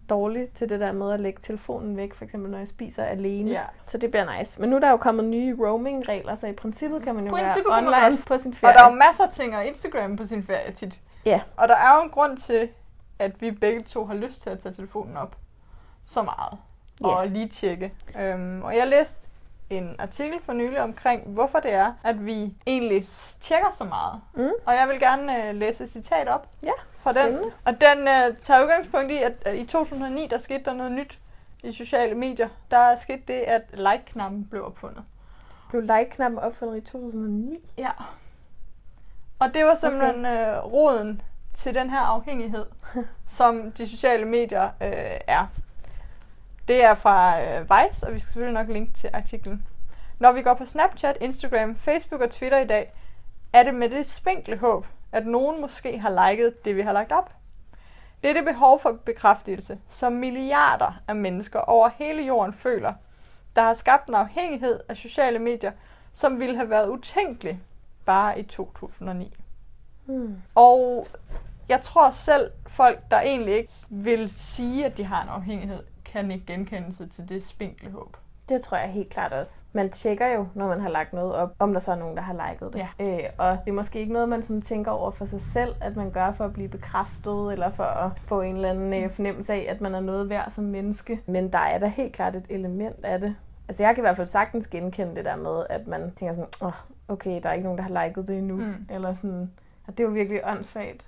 dårlig 0.10 0.50
til 0.50 0.70
det 0.70 0.80
der 0.80 0.92
med 0.92 1.12
at 1.12 1.20
lægge 1.20 1.40
telefonen 1.42 1.98
væk, 1.98 2.14
for 2.14 2.26
eksempel 2.26 2.52
når 2.52 2.58
jeg 2.58 2.68
spiser 2.68 3.04
alene. 3.04 3.52
Ja. 3.52 3.64
Så 3.86 3.98
det 3.98 4.12
bliver 4.12 4.38
nice. 4.38 4.62
Men 4.62 4.70
nu 4.70 4.76
er 4.76 4.80
der 4.80 4.90
jo 4.90 4.98
kommet 4.98 5.26
nye 5.26 5.58
roaming-regler, 5.60 6.36
så 6.36 6.48
i 6.48 6.54
princippet 6.54 7.04
kan 7.04 7.16
man 7.16 7.28
jo 7.28 7.36
være 7.36 7.78
online 7.78 7.92
man 7.92 8.18
på 8.18 8.38
sin 8.38 8.54
ferie. 8.54 8.74
Og 8.74 8.80
der 8.80 8.86
er 8.86 8.90
jo 8.90 8.96
masser 8.96 9.24
af 9.24 9.30
ting 9.34 9.56
at 9.56 9.68
Instagram 9.68 10.16
på 10.16 10.26
sin 10.26 10.44
ferie 10.44 10.72
tit. 10.72 11.02
Ja. 11.26 11.42
Og 11.58 11.68
der 11.68 11.76
er 11.76 11.98
jo 11.98 12.04
en 12.04 12.10
grund 12.10 12.38
til, 12.38 12.70
at 13.20 13.42
vi 13.42 13.52
begge 13.52 13.82
to 13.82 14.06
har 14.06 14.14
lyst 14.14 14.44
til 14.44 14.50
at 14.50 14.60
tage 14.60 14.74
telefonen 14.74 15.18
op 15.18 15.36
så 16.06 16.22
meget. 16.22 16.58
Ja. 17.02 17.08
Og 17.08 17.28
lige 17.28 17.48
tjekke. 17.48 17.94
Øhm, 18.20 18.62
og 18.62 18.76
jeg 18.76 18.88
læste 18.88 19.28
en 19.70 19.96
artikel 20.00 20.40
for 20.44 20.54
nylig 20.54 20.82
omkring, 20.82 21.24
hvorfor 21.28 21.60
det 21.60 21.74
er, 21.74 21.94
at 22.04 22.26
vi 22.26 22.54
egentlig 22.68 23.04
tjekker 23.40 23.72
så 23.78 23.84
meget. 23.84 24.22
Mm. 24.34 24.50
Og 24.66 24.74
jeg 24.74 24.88
vil 24.90 25.00
gerne 25.00 25.48
øh, 25.48 25.56
læse 25.56 25.84
et 25.84 25.90
citat 25.90 26.28
op 26.28 26.48
Ja, 26.64 26.72
fra 27.06 27.14
den. 27.14 27.52
Og 27.66 27.82
den 27.82 28.08
øh, 28.08 28.38
tager 28.42 28.64
udgangspunkt 28.64 29.12
i, 29.12 29.18
at, 29.18 29.34
at 29.46 29.56
i 29.56 29.66
2009, 29.66 30.28
der 30.28 30.40
skete 30.40 30.64
der 30.64 30.74
noget 30.74 30.92
nyt 30.92 31.20
i 31.64 31.72
sociale 31.72 32.16
medier. 32.16 32.50
Der 32.72 32.96
skete 32.96 33.22
det, 33.28 33.34
at 33.34 33.62
like-knappen 33.74 34.48
blev 34.50 34.66
opfundet. 34.66 35.04
Blev 35.70 35.82
like-knappen 35.82 36.40
opfundet 36.40 36.78
i 36.78 36.82
2009? 36.82 37.60
Ja. 37.78 37.92
Og 39.40 39.54
det 39.54 39.66
var 39.66 39.76
simpelthen 39.76 40.26
okay. 40.26 40.58
øh, 40.58 40.64
roden 40.64 41.22
til 41.54 41.76
den 41.76 41.90
her 41.90 42.00
afhængighed, 42.00 42.66
som 43.38 43.72
de 43.72 43.90
sociale 43.90 44.26
medier 44.26 44.64
øh, 44.64 45.20
er. 45.28 45.48
Det 46.68 46.84
er 46.84 46.96
fra 46.96 47.42
øh, 47.42 47.62
Vice, 47.62 48.08
og 48.08 48.14
vi 48.14 48.20
skal 48.20 48.32
selvfølgelig 48.32 48.62
nok 48.62 48.70
linke 48.70 48.94
til 48.94 49.10
artiklen. 49.14 49.66
Når 50.20 50.32
vi 50.32 50.42
går 50.42 50.54
på 50.54 50.66
Snapchat, 50.66 51.18
Instagram, 51.22 51.76
Facebook 51.76 52.22
og 52.22 52.32
Twitter 52.32 52.60
i 52.60 52.68
dag, 52.68 52.94
er 53.54 53.64
det 53.64 53.76
med 53.76 53.90
det 53.90 54.10
spinkle 54.10 54.58
håb, 54.58 54.86
at 55.16 55.26
nogen 55.26 55.62
måske 55.62 56.00
har 56.00 56.30
liket 56.30 56.66
det, 56.66 56.76
vi 56.76 56.82
har 56.82 56.92
lagt 56.92 57.12
op. 57.12 57.34
Det 58.24 58.30
er 58.30 58.34
det 58.34 58.46
behov 58.46 58.82
for 58.82 58.92
bekræftelse, 59.06 59.80
som 59.88 60.14
milliarder 60.14 61.02
af 61.08 61.16
mennesker 61.16 61.60
over 61.60 61.90
hele 61.96 62.24
jorden 62.24 62.54
føler, 62.54 62.94
der 63.56 63.62
har 63.62 63.74
skabt 63.74 64.08
en 64.10 64.16
afhængighed 64.16 64.80
af 64.90 64.98
sociale 64.98 65.40
medier, 65.40 65.72
som 66.14 66.40
ville 66.40 66.56
have 66.56 66.70
været 66.70 66.90
utænkelig 66.90 67.62
bare 68.06 68.40
i 68.40 68.44
2009. 68.44 69.34
Hmm. 70.06 70.42
Og 70.56 71.08
jeg 71.70 71.82
tror 71.82 72.12
selv, 72.12 72.52
folk, 72.68 73.00
der 73.12 73.22
egentlig 73.22 73.56
ikke 73.56 73.72
vil 73.90 74.30
sige, 74.30 74.86
at 74.86 74.98
de 74.98 75.04
har 75.04 75.24
en 75.24 75.30
afhængighed, 75.30 75.84
kan 76.06 76.32
ikke 76.32 76.46
genkende 76.46 76.96
sig 76.96 77.12
til 77.12 77.30
det 77.30 77.46
spinkle 77.46 77.92
håb. 77.92 78.18
Det 78.50 78.62
tror 78.62 78.78
jeg 78.78 78.90
helt 78.90 79.10
klart 79.10 79.34
også. 79.34 79.62
Man 79.74 79.90
tjekker 79.90 80.28
jo, 80.28 80.48
når 80.54 80.68
man 80.68 80.82
har 80.82 80.90
lagt 80.90 81.14
noget 81.14 81.36
op, 81.36 81.54
om 81.60 81.74
der 81.74 81.80
så 81.80 81.92
er 81.92 81.96
nogen, 81.96 82.18
der 82.18 82.24
har 82.24 82.50
liket 82.50 82.74
det. 82.74 82.88
Ja. 83.00 83.06
Øh, 83.06 83.30
og 83.38 83.58
det 83.66 83.72
er 83.72 83.76
måske 83.76 84.00
ikke 84.00 84.14
noget, 84.14 84.30
man 84.30 84.44
sådan 84.44 84.62
tænker 84.62 84.92
over 84.92 85.12
for 85.12 85.26
sig 85.26 85.42
selv, 85.42 85.76
at 85.82 85.96
man 85.96 86.12
gør 86.12 86.32
for 86.32 86.44
at 86.44 86.54
blive 86.54 86.70
bekræftet, 86.70 87.52
eller 87.52 87.72
for 87.72 87.84
at 87.84 88.12
få 88.28 88.42
en 88.42 88.56
eller 88.56 88.70
anden 88.70 89.04
øh, 89.04 89.10
fornemmelse 89.10 89.54
af, 89.54 89.66
at 89.70 89.82
man 89.82 89.96
er 89.96 90.00
noget 90.00 90.30
værd 90.30 90.52
som 90.52 90.64
menneske. 90.64 91.22
Men 91.26 91.54
der 91.54 91.60
er 91.60 91.80
da 91.80 91.88
helt 91.88 92.14
klart 92.14 92.36
et 92.36 92.46
element 92.50 93.06
af 93.06 93.20
det. 93.20 93.36
Altså 93.68 93.84
jeg 93.84 93.96
kan 93.96 94.02
i 94.02 94.06
hvert 94.06 94.18
fald 94.18 94.28
sagtens 94.28 94.68
genkende 94.68 95.16
det 95.16 95.26
der 95.26 95.36
med, 95.36 95.64
at 95.70 95.88
man 95.88 96.12
tænker 96.16 96.34
sådan, 96.34 96.50
åh, 96.62 96.68
oh, 96.68 96.74
okay, 97.08 97.40
der 97.44 97.50
er 97.50 97.54
ikke 97.54 97.64
nogen, 97.64 97.78
der 97.78 97.84
har 97.84 98.06
liket 98.06 98.28
det 98.28 98.38
endnu. 98.38 98.56
Mm. 98.56 98.88
Eller 98.90 99.16
sådan, 99.16 99.52
at 99.88 99.98
det 99.98 100.04
er 100.04 100.08
jo 100.08 100.14
virkelig 100.14 100.42
åndssvagt. 100.46 101.08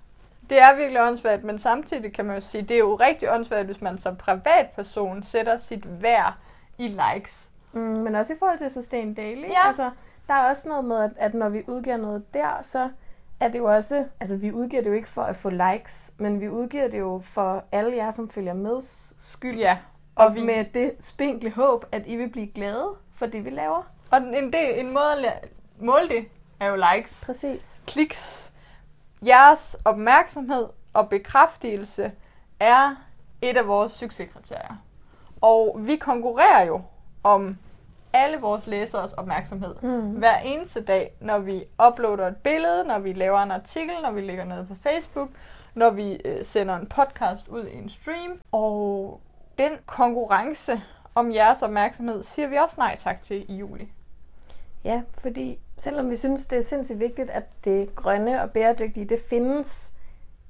Det 0.50 0.62
er 0.62 0.75
virkelig 0.77 1.01
åndssvagt, 1.01 1.44
men 1.44 1.60
samtidig 1.60 2.13
kan 2.13 2.25
man 2.25 2.36
jo 2.36 2.41
sige, 2.41 2.62
det 2.62 2.72
er 2.72 2.79
jo 2.79 2.96
rigtig 2.96 3.34
åndssvagt, 3.34 3.65
hvis 3.65 3.82
man 3.82 3.98
som 3.98 4.15
privatperson 4.15 5.24
sætter 5.24 5.58
sit 5.58 6.01
værd 6.01 6.34
i 6.77 6.88
likes. 6.88 7.50
Mm, 7.74 7.79
men 7.81 8.15
også 8.15 8.34
i 8.34 8.36
forhold 8.39 8.57
til 8.57 8.72
Sustain 8.72 9.13
Daily. 9.13 9.48
Ja. 9.48 9.67
Altså, 9.67 9.91
der 10.27 10.34
er 10.34 10.50
også 10.50 10.67
noget 10.67 10.86
med, 10.86 11.10
at, 11.17 11.34
når 11.34 11.50
vi 11.50 11.63
udgiver 11.67 11.98
noget 11.98 12.34
der, 12.34 12.60
så 12.63 12.89
er 13.39 13.48
det 13.48 13.60
jo 13.60 13.65
også... 13.65 14.05
Altså, 14.19 14.38
vi 14.38 14.51
udgiver 14.51 14.84
det 14.84 14.89
jo 14.89 14.96
ikke 14.96 15.10
for 15.10 15.24
at 15.24 15.36
få 15.36 15.50
likes, 15.50 16.12
men 16.17 16.41
vi 16.41 16.50
udgiver 16.50 16.88
det 16.88 17.00
jo 17.00 17.22
for 17.24 17.63
alle 17.72 17.96
jer, 17.96 18.12
som 18.12 18.29
følger 18.29 18.53
med 18.53 18.81
skyld. 19.19 19.57
Ja, 19.57 19.77
Og, 20.15 20.25
og, 20.25 20.36
vi, 20.36 20.43
med 20.43 20.65
det 20.74 20.91
spinkle 21.00 21.51
håb, 21.51 21.86
at 21.91 22.03
I 22.05 22.15
vil 22.15 22.29
blive 22.29 22.48
glade 22.48 22.89
for 23.15 23.25
det, 23.25 23.46
vi 23.46 23.50
laver. 23.50 23.84
og 24.12 24.17
en, 24.17 24.53
del, 24.53 24.79
en 24.79 24.93
måde 24.93 25.27
at 25.27 25.50
måle 25.79 26.07
det 26.10 26.25
er 26.60 26.67
jo 26.67 26.75
likes. 26.93 27.24
Præcis. 27.25 27.81
kliks. 27.88 28.53
Jeres 29.25 29.77
opmærksomhed 29.86 30.67
og 30.93 31.10
bekræftelse 31.10 32.12
er 32.60 32.96
et 33.41 33.57
af 33.57 33.67
vores 33.67 33.91
succeskriterier. 33.91 34.75
Og 35.41 35.77
vi 35.79 35.96
konkurrerer 35.96 36.65
jo 36.65 36.82
om 37.24 37.58
alle 38.13 38.38
vores 38.38 38.67
læseres 38.67 39.13
opmærksomhed 39.13 39.75
Mm. 39.82 40.12
hver 40.12 40.38
eneste 40.39 40.82
dag, 40.84 41.13
når 41.22 41.39
vi 41.39 41.63
uploader 41.88 42.27
et 42.27 42.38
billede, 42.38 42.84
når 42.88 43.00
vi 43.00 43.13
laver 43.13 43.39
en 43.39 43.51
artikel, 43.51 43.96
når 44.03 44.12
vi 44.12 44.22
lægger 44.22 44.46
noget 44.46 44.67
på 44.67 44.75
Facebook, 44.75 45.29
når 45.74 45.89
vi 45.89 46.20
øh, 46.25 46.46
sender 46.46 46.75
en 46.75 46.86
podcast 46.88 47.48
ud 47.48 47.65
i 47.67 47.77
en 47.77 47.89
stream. 47.89 48.39
Og 48.51 49.22
den 49.58 49.72
konkurrence 49.86 50.82
om 51.15 51.32
jeres 51.32 51.62
opmærksomhed 51.62 52.24
siger 52.24 52.48
vi 52.48 52.56
også 52.56 52.75
nej 52.77 52.96
tak 53.00 53.22
til 53.22 53.46
i 53.51 53.56
juli. 53.56 53.91
Ja, 54.84 55.01
fordi 55.17 55.60
selvom 55.77 56.10
vi 56.10 56.15
synes, 56.15 56.46
det 56.46 56.60
er 56.60 56.63
sindssygt 56.63 57.00
vigtigt, 57.00 57.29
at 57.29 57.44
det 57.63 57.96
grønne 57.96 58.41
og 58.41 58.51
bæredygtige, 58.51 59.06
det 59.06 59.20
findes 59.29 59.91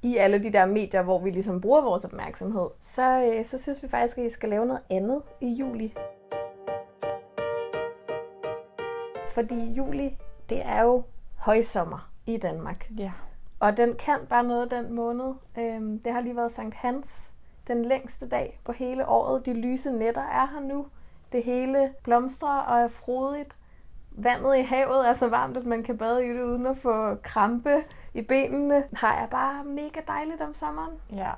i 0.02 0.16
alle 0.16 0.42
de 0.42 0.52
der 0.52 0.66
medier, 0.66 1.02
hvor 1.02 1.18
vi 1.18 1.30
ligesom 1.30 1.60
bruger 1.60 1.80
vores 1.80 2.04
opmærksomhed, 2.04 2.68
så, 2.80 3.32
øh, 3.34 3.44
så 3.44 3.58
synes 3.58 3.82
vi 3.82 3.88
faktisk, 3.88 4.18
at 4.18 4.24
I 4.24 4.30
skal 4.30 4.48
lave 4.48 4.66
noget 4.66 4.82
andet 4.90 5.22
i 5.40 5.48
juli. 5.48 5.94
Fordi 9.28 9.72
juli, 9.72 10.16
det 10.48 10.66
er 10.66 10.82
jo 10.82 11.02
højsommer 11.36 12.10
i 12.26 12.36
Danmark. 12.36 12.90
Ja. 12.98 13.12
Og 13.60 13.76
den 13.76 13.94
kan 13.94 14.18
bare 14.28 14.44
noget 14.44 14.70
den 14.70 14.92
måned. 14.92 15.34
Øhm, 15.58 15.98
det 15.98 16.12
har 16.12 16.20
lige 16.20 16.36
været 16.36 16.52
Sankt 16.52 16.74
Hans, 16.74 17.32
den 17.68 17.84
længste 17.84 18.28
dag 18.28 18.60
på 18.64 18.72
hele 18.72 19.08
året. 19.08 19.46
De 19.46 19.52
lyse 19.52 19.90
nætter 19.90 20.22
er 20.22 20.46
her 20.52 20.60
nu. 20.60 20.86
Det 21.32 21.42
hele 21.42 21.94
blomstrer 22.02 22.58
og 22.58 22.80
er 22.80 22.88
frodigt. 22.88 23.56
Vandet 24.20 24.56
i 24.56 24.62
havet 24.62 25.08
er 25.08 25.12
så 25.12 25.26
varmt, 25.28 25.56
at 25.56 25.64
man 25.64 25.82
kan 25.82 25.98
bade 25.98 26.26
i 26.26 26.28
det 26.28 26.42
uden 26.42 26.66
at 26.66 26.78
få 26.78 27.14
krampe 27.14 27.84
i 28.14 28.22
benene. 28.22 28.84
Har 28.92 29.18
jeg 29.18 29.28
bare 29.30 29.64
mega 29.64 30.00
dejligt 30.06 30.42
om 30.42 30.54
sommeren. 30.54 30.92
Ja, 31.12 31.30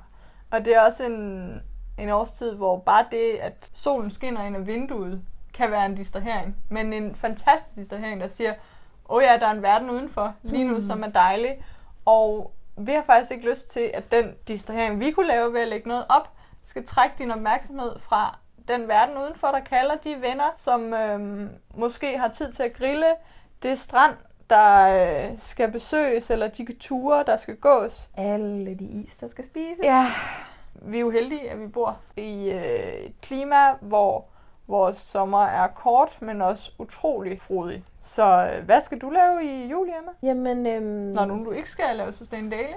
og 0.51 0.65
det 0.65 0.75
er 0.75 0.81
også 0.81 1.05
en, 1.05 1.61
en 1.97 2.09
årstid, 2.09 2.55
hvor 2.55 2.79
bare 2.79 3.05
det, 3.11 3.37
at 3.41 3.71
solen 3.73 4.11
skinner 4.11 4.43
ind 4.43 4.57
ad 4.57 4.61
vinduet, 4.61 5.21
kan 5.53 5.71
være 5.71 5.85
en 5.85 5.95
distrahering. 5.95 6.55
Men 6.69 6.93
en 6.93 7.15
fantastisk 7.15 7.75
distrahering, 7.75 8.21
der 8.21 8.27
siger, 8.27 8.53
åh 9.09 9.15
oh 9.15 9.23
ja, 9.23 9.37
der 9.39 9.47
er 9.47 9.51
en 9.51 9.61
verden 9.61 9.89
udenfor 9.89 10.33
lige 10.43 10.63
nu, 10.63 10.75
mm. 10.75 10.81
som 10.81 11.03
er 11.03 11.09
dejlig. 11.09 11.65
Og 12.05 12.53
vi 12.77 12.91
har 12.91 13.03
faktisk 13.03 13.31
ikke 13.31 13.49
lyst 13.49 13.69
til, 13.69 13.91
at 13.93 14.11
den 14.11 14.33
distrahering, 14.47 14.99
vi 14.99 15.11
kunne 15.11 15.27
lave 15.27 15.53
ved 15.53 15.61
at 15.61 15.67
lægge 15.67 15.87
noget 15.87 16.05
op, 16.09 16.29
skal 16.63 16.85
trække 16.85 17.15
din 17.17 17.31
opmærksomhed 17.31 17.99
fra 17.99 18.37
den 18.71 18.87
verden 18.87 19.17
udenfor, 19.17 19.47
der 19.47 19.59
kalder 19.59 19.95
de 19.95 20.15
venner, 20.21 20.53
som 20.57 20.93
øhm, 20.93 21.49
måske 21.75 22.17
har 22.17 22.27
tid 22.27 22.51
til 22.51 22.63
at 22.63 22.73
grille, 22.73 23.05
det 23.63 23.79
strand, 23.79 24.13
der 24.49 24.95
øh, 25.29 25.37
skal 25.37 25.71
besøges, 25.71 26.29
eller 26.29 26.47
de 26.47 26.73
ture, 26.79 27.23
der 27.27 27.37
skal 27.37 27.55
gås. 27.55 28.09
Alle 28.17 28.73
de 28.75 28.85
is, 28.85 29.15
der 29.15 29.27
skal 29.29 29.45
spises. 29.45 29.83
Ja, 29.83 30.05
vi 30.73 30.97
er 30.97 31.01
jo 31.01 31.09
heldige, 31.09 31.49
at 31.51 31.59
vi 31.59 31.67
bor 31.67 31.97
i 32.17 32.49
øh, 32.49 32.93
et 32.93 33.21
klima, 33.21 33.73
hvor 33.81 34.25
vores 34.67 34.97
sommer 34.97 35.43
er 35.45 35.67
kort, 35.67 36.17
men 36.21 36.41
også 36.41 36.71
utrolig 36.79 37.41
frodig. 37.41 37.83
Så 38.01 38.51
øh, 38.57 38.65
hvad 38.65 38.81
skal 38.81 38.97
du 38.99 39.09
lave 39.09 39.43
i 39.43 39.67
juli, 39.67 39.91
Emma? 39.99 40.11
Jamen, 40.23 40.67
øhm, 40.67 40.83
Når 41.15 41.25
nu 41.25 41.45
du 41.45 41.51
ikke 41.51 41.69
skal 41.69 41.95
lave 41.95 42.13
Sustain 42.13 42.49
Daily? 42.49 42.73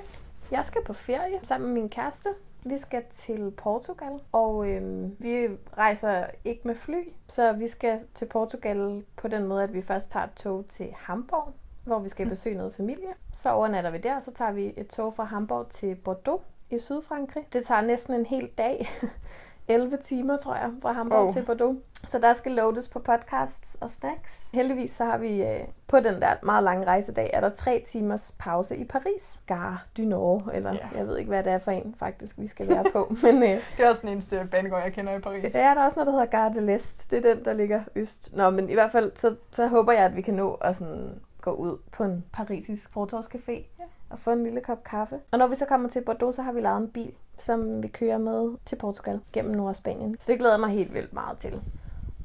jeg 0.51 0.65
skal 0.65 0.85
på 0.85 0.93
ferie 0.93 1.39
sammen 1.43 1.73
med 1.73 1.81
min 1.81 1.91
kæreste. 1.91 2.29
Vi 2.67 2.79
skal 2.79 3.03
til 3.13 3.51
Portugal, 3.57 4.21
og 4.33 4.69
øhm, 4.69 5.17
vi 5.19 5.49
rejser 5.79 6.27
ikke 6.45 6.61
med 6.65 6.75
fly, 6.75 7.09
så 7.29 7.53
vi 7.53 7.69
skal 7.69 8.01
til 8.15 8.27
Portugal 8.27 9.05
på 9.17 9.29
den 9.29 9.45
måde, 9.47 9.63
at 9.63 9.75
vi 9.75 9.83
først 9.83 10.11
tager 10.11 10.25
et 10.27 10.33
tog 10.37 10.65
til 10.69 10.89
Hamburg, 10.97 11.55
hvor 11.85 11.99
vi 11.99 12.09
skal 12.09 12.29
besøge 12.29 12.57
noget 12.57 12.75
familie. 12.75 13.09
Så 13.33 13.51
overnatter 13.51 13.91
vi 13.91 13.99
der, 13.99 14.21
så 14.21 14.31
tager 14.33 14.53
vi 14.53 14.75
et 14.77 14.89
tog 14.89 15.15
fra 15.15 15.25
Hamburg 15.25 15.67
til 15.71 15.95
Bordeaux 15.95 16.43
i 16.71 16.79
Sydfrankrig. 16.79 17.49
Det 17.53 17.65
tager 17.65 17.81
næsten 17.81 18.15
en 18.15 18.27
hel 18.27 18.51
dag. 18.59 18.89
11 19.69 19.97
timer, 19.97 20.37
tror 20.37 20.55
jeg, 20.55 20.71
fra 20.83 20.93
Hamburg 20.93 21.19
Oh. 21.21 21.27
oh. 21.27 21.33
til 21.33 21.45
Bordeaux. 21.45 21.77
Så 22.07 22.19
der 22.19 22.33
skal 22.33 22.53
loades 22.53 22.89
på 22.89 22.99
podcasts 22.99 23.77
og 23.81 23.91
snacks. 23.91 24.51
Heldigvis 24.55 24.91
så 24.91 25.05
har 25.05 25.19
vi 25.19 25.43
øh, 25.43 25.61
på 25.89 26.01
den 26.01 26.21
der 26.23 26.35
meget 26.43 26.65
lange 26.65 26.87
rejsedag, 26.87 27.31
er 27.33 27.41
der 27.41 27.49
tre 27.49 27.83
timers 27.87 28.35
pause 28.39 28.77
i 28.77 28.85
Paris. 28.85 29.41
Gare 29.47 29.79
du 29.97 30.03
Nord, 30.03 30.51
eller 30.55 30.73
Ja. 30.73 30.99
jeg 30.99 31.07
ved 31.09 31.19
ikke, 31.19 31.29
hvad 31.29 31.43
det 31.45 31.53
er 31.53 31.59
for 31.59 31.71
en 31.71 31.95
faktisk, 31.99 32.39
vi 32.39 32.47
skal 32.47 32.69
være 32.69 32.85
på. 32.93 33.15
Men 33.23 33.43
øh, 33.43 33.49
Det 33.49 33.85
er 33.85 33.91
også 33.91 34.03
den 34.03 34.11
eneste 34.11 34.49
banegård, 34.51 34.83
jeg 34.83 34.93
kender 34.93 35.15
i 35.17 35.21
Paris. 35.21 35.45
ja, 35.45 35.49
der 35.59 35.81
er 35.81 35.85
også 35.87 36.01
noget, 36.01 36.07
der 36.07 36.13
hedder 36.13 36.27
Gare 36.39 36.53
de 36.53 36.75
l'Est. 36.77 37.07
Det 37.11 37.27
er 37.27 37.35
den, 37.35 37.45
der 37.45 37.53
ligger 37.53 37.81
øst. 37.95 38.37
Nå, 38.37 38.51
men 38.51 38.71
i 38.71 38.75
hvert 38.75 38.93
fald, 38.93 39.13
så, 39.17 39.37
så 39.51 39.67
håber 39.67 39.93
jeg, 39.93 40.05
at 40.05 40.17
vi 40.17 40.21
kan 40.23 40.35
nå 40.35 40.55
at 40.55 40.77
sådan 40.77 41.21
gå 41.41 41.51
ud 41.51 41.79
på 41.93 42.05
en 42.05 42.25
parisisk 42.33 42.91
fortorvscafé 42.97 43.53
Ja. 43.53 43.85
og 44.11 44.19
få 44.19 44.31
en 44.31 44.43
lille 44.45 44.61
kop 44.61 44.85
kaffe. 44.85 45.17
Og 45.33 45.39
når 45.39 45.47
vi 45.47 45.55
så 45.55 45.65
kommer 45.67 45.89
til 45.89 46.01
Bordeaux, 46.01 46.35
så 46.37 46.43
har 46.43 46.53
vi 46.53 46.61
lavet 46.61 46.77
en 46.79 46.89
bil, 46.89 47.13
som 47.39 47.83
vi 47.83 47.89
kører 47.89 48.19
med 48.19 48.51
til 48.65 48.77
Portugal 48.77 49.21
gennem 49.33 49.55
Nordspanien. 49.55 50.17
Så 50.21 50.33
det 50.33 50.39
glæder 50.39 50.55
jeg 50.55 50.61
mig 50.61 50.71
helt 50.71 50.95
vildt 50.95 51.13
meget 51.13 51.39
til. 51.39 51.63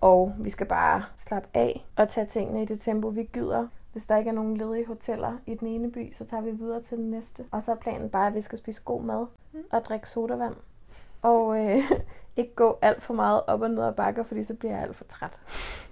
Og 0.01 0.33
vi 0.37 0.49
skal 0.49 0.67
bare 0.67 1.03
slappe 1.17 1.49
af 1.53 1.85
og 1.95 2.09
tage 2.09 2.27
tingene 2.27 2.61
i 2.61 2.65
det 2.65 2.79
tempo, 2.79 3.07
vi 3.07 3.23
gider. 3.33 3.67
Hvis 3.91 4.05
der 4.05 4.17
ikke 4.17 4.29
er 4.29 4.33
nogen 4.33 4.57
ledige 4.57 4.85
hoteller 4.85 5.37
i 5.45 5.55
den 5.55 5.67
ene 5.67 5.91
by, 5.91 6.13
så 6.13 6.25
tager 6.25 6.43
vi 6.43 6.51
videre 6.51 6.81
til 6.81 6.97
den 6.97 7.11
næste. 7.11 7.45
Og 7.51 7.63
så 7.63 7.71
er 7.71 7.75
planen 7.75 8.09
bare, 8.09 8.27
at 8.27 8.33
vi 8.33 8.41
skal 8.41 8.57
spise 8.57 8.81
god 8.85 9.01
mad 9.01 9.25
og 9.71 9.85
drikke 9.85 10.09
sodavand. 10.09 10.55
Og 11.21 11.59
øh, 11.59 11.77
ikke 12.37 12.55
gå 12.55 12.79
alt 12.81 13.03
for 13.03 13.13
meget 13.13 13.41
op 13.47 13.61
og 13.61 13.71
ned 13.71 13.83
ad 13.83 13.93
bakker, 13.93 14.23
fordi 14.23 14.43
så 14.43 14.53
bliver 14.53 14.73
jeg 14.73 14.83
alt 14.83 14.95
for 14.95 15.03
træt. 15.03 15.41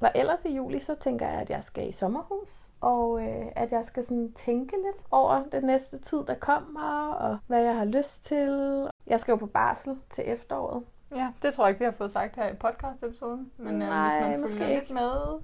Og 0.00 0.10
ellers 0.14 0.44
i 0.44 0.54
juli, 0.54 0.80
så 0.80 0.94
tænker 0.94 1.28
jeg, 1.28 1.40
at 1.40 1.50
jeg 1.50 1.64
skal 1.64 1.88
i 1.88 1.92
sommerhus, 1.92 2.70
og 2.80 3.22
øh, 3.22 3.46
at 3.56 3.72
jeg 3.72 3.84
skal 3.84 4.04
sådan 4.04 4.32
tænke 4.32 4.76
lidt 4.76 5.06
over 5.10 5.42
den 5.52 5.64
næste 5.64 5.98
tid, 5.98 6.24
der 6.26 6.34
kommer, 6.34 7.12
og 7.12 7.38
hvad 7.46 7.62
jeg 7.62 7.76
har 7.76 7.84
lyst 7.84 8.24
til. 8.24 8.88
Jeg 9.06 9.20
skal 9.20 9.32
jo 9.32 9.36
på 9.36 9.46
barsel 9.46 9.96
til 10.10 10.24
efteråret. 10.26 10.82
Ja, 11.14 11.28
det 11.42 11.54
tror 11.54 11.64
jeg 11.64 11.70
ikke, 11.70 11.78
vi 11.78 11.84
har 11.84 11.92
fået 11.92 12.12
sagt 12.12 12.36
her 12.36 12.48
i 12.48 12.54
podcast-episoden. 12.54 13.50
Men 13.56 13.74
Nej, 13.74 14.06
øh, 14.06 14.12
hvis 14.12 14.20
man 14.20 14.40
måske 14.40 14.58
følger 14.58 14.80
ikke. 14.80 14.94
med 14.94 15.40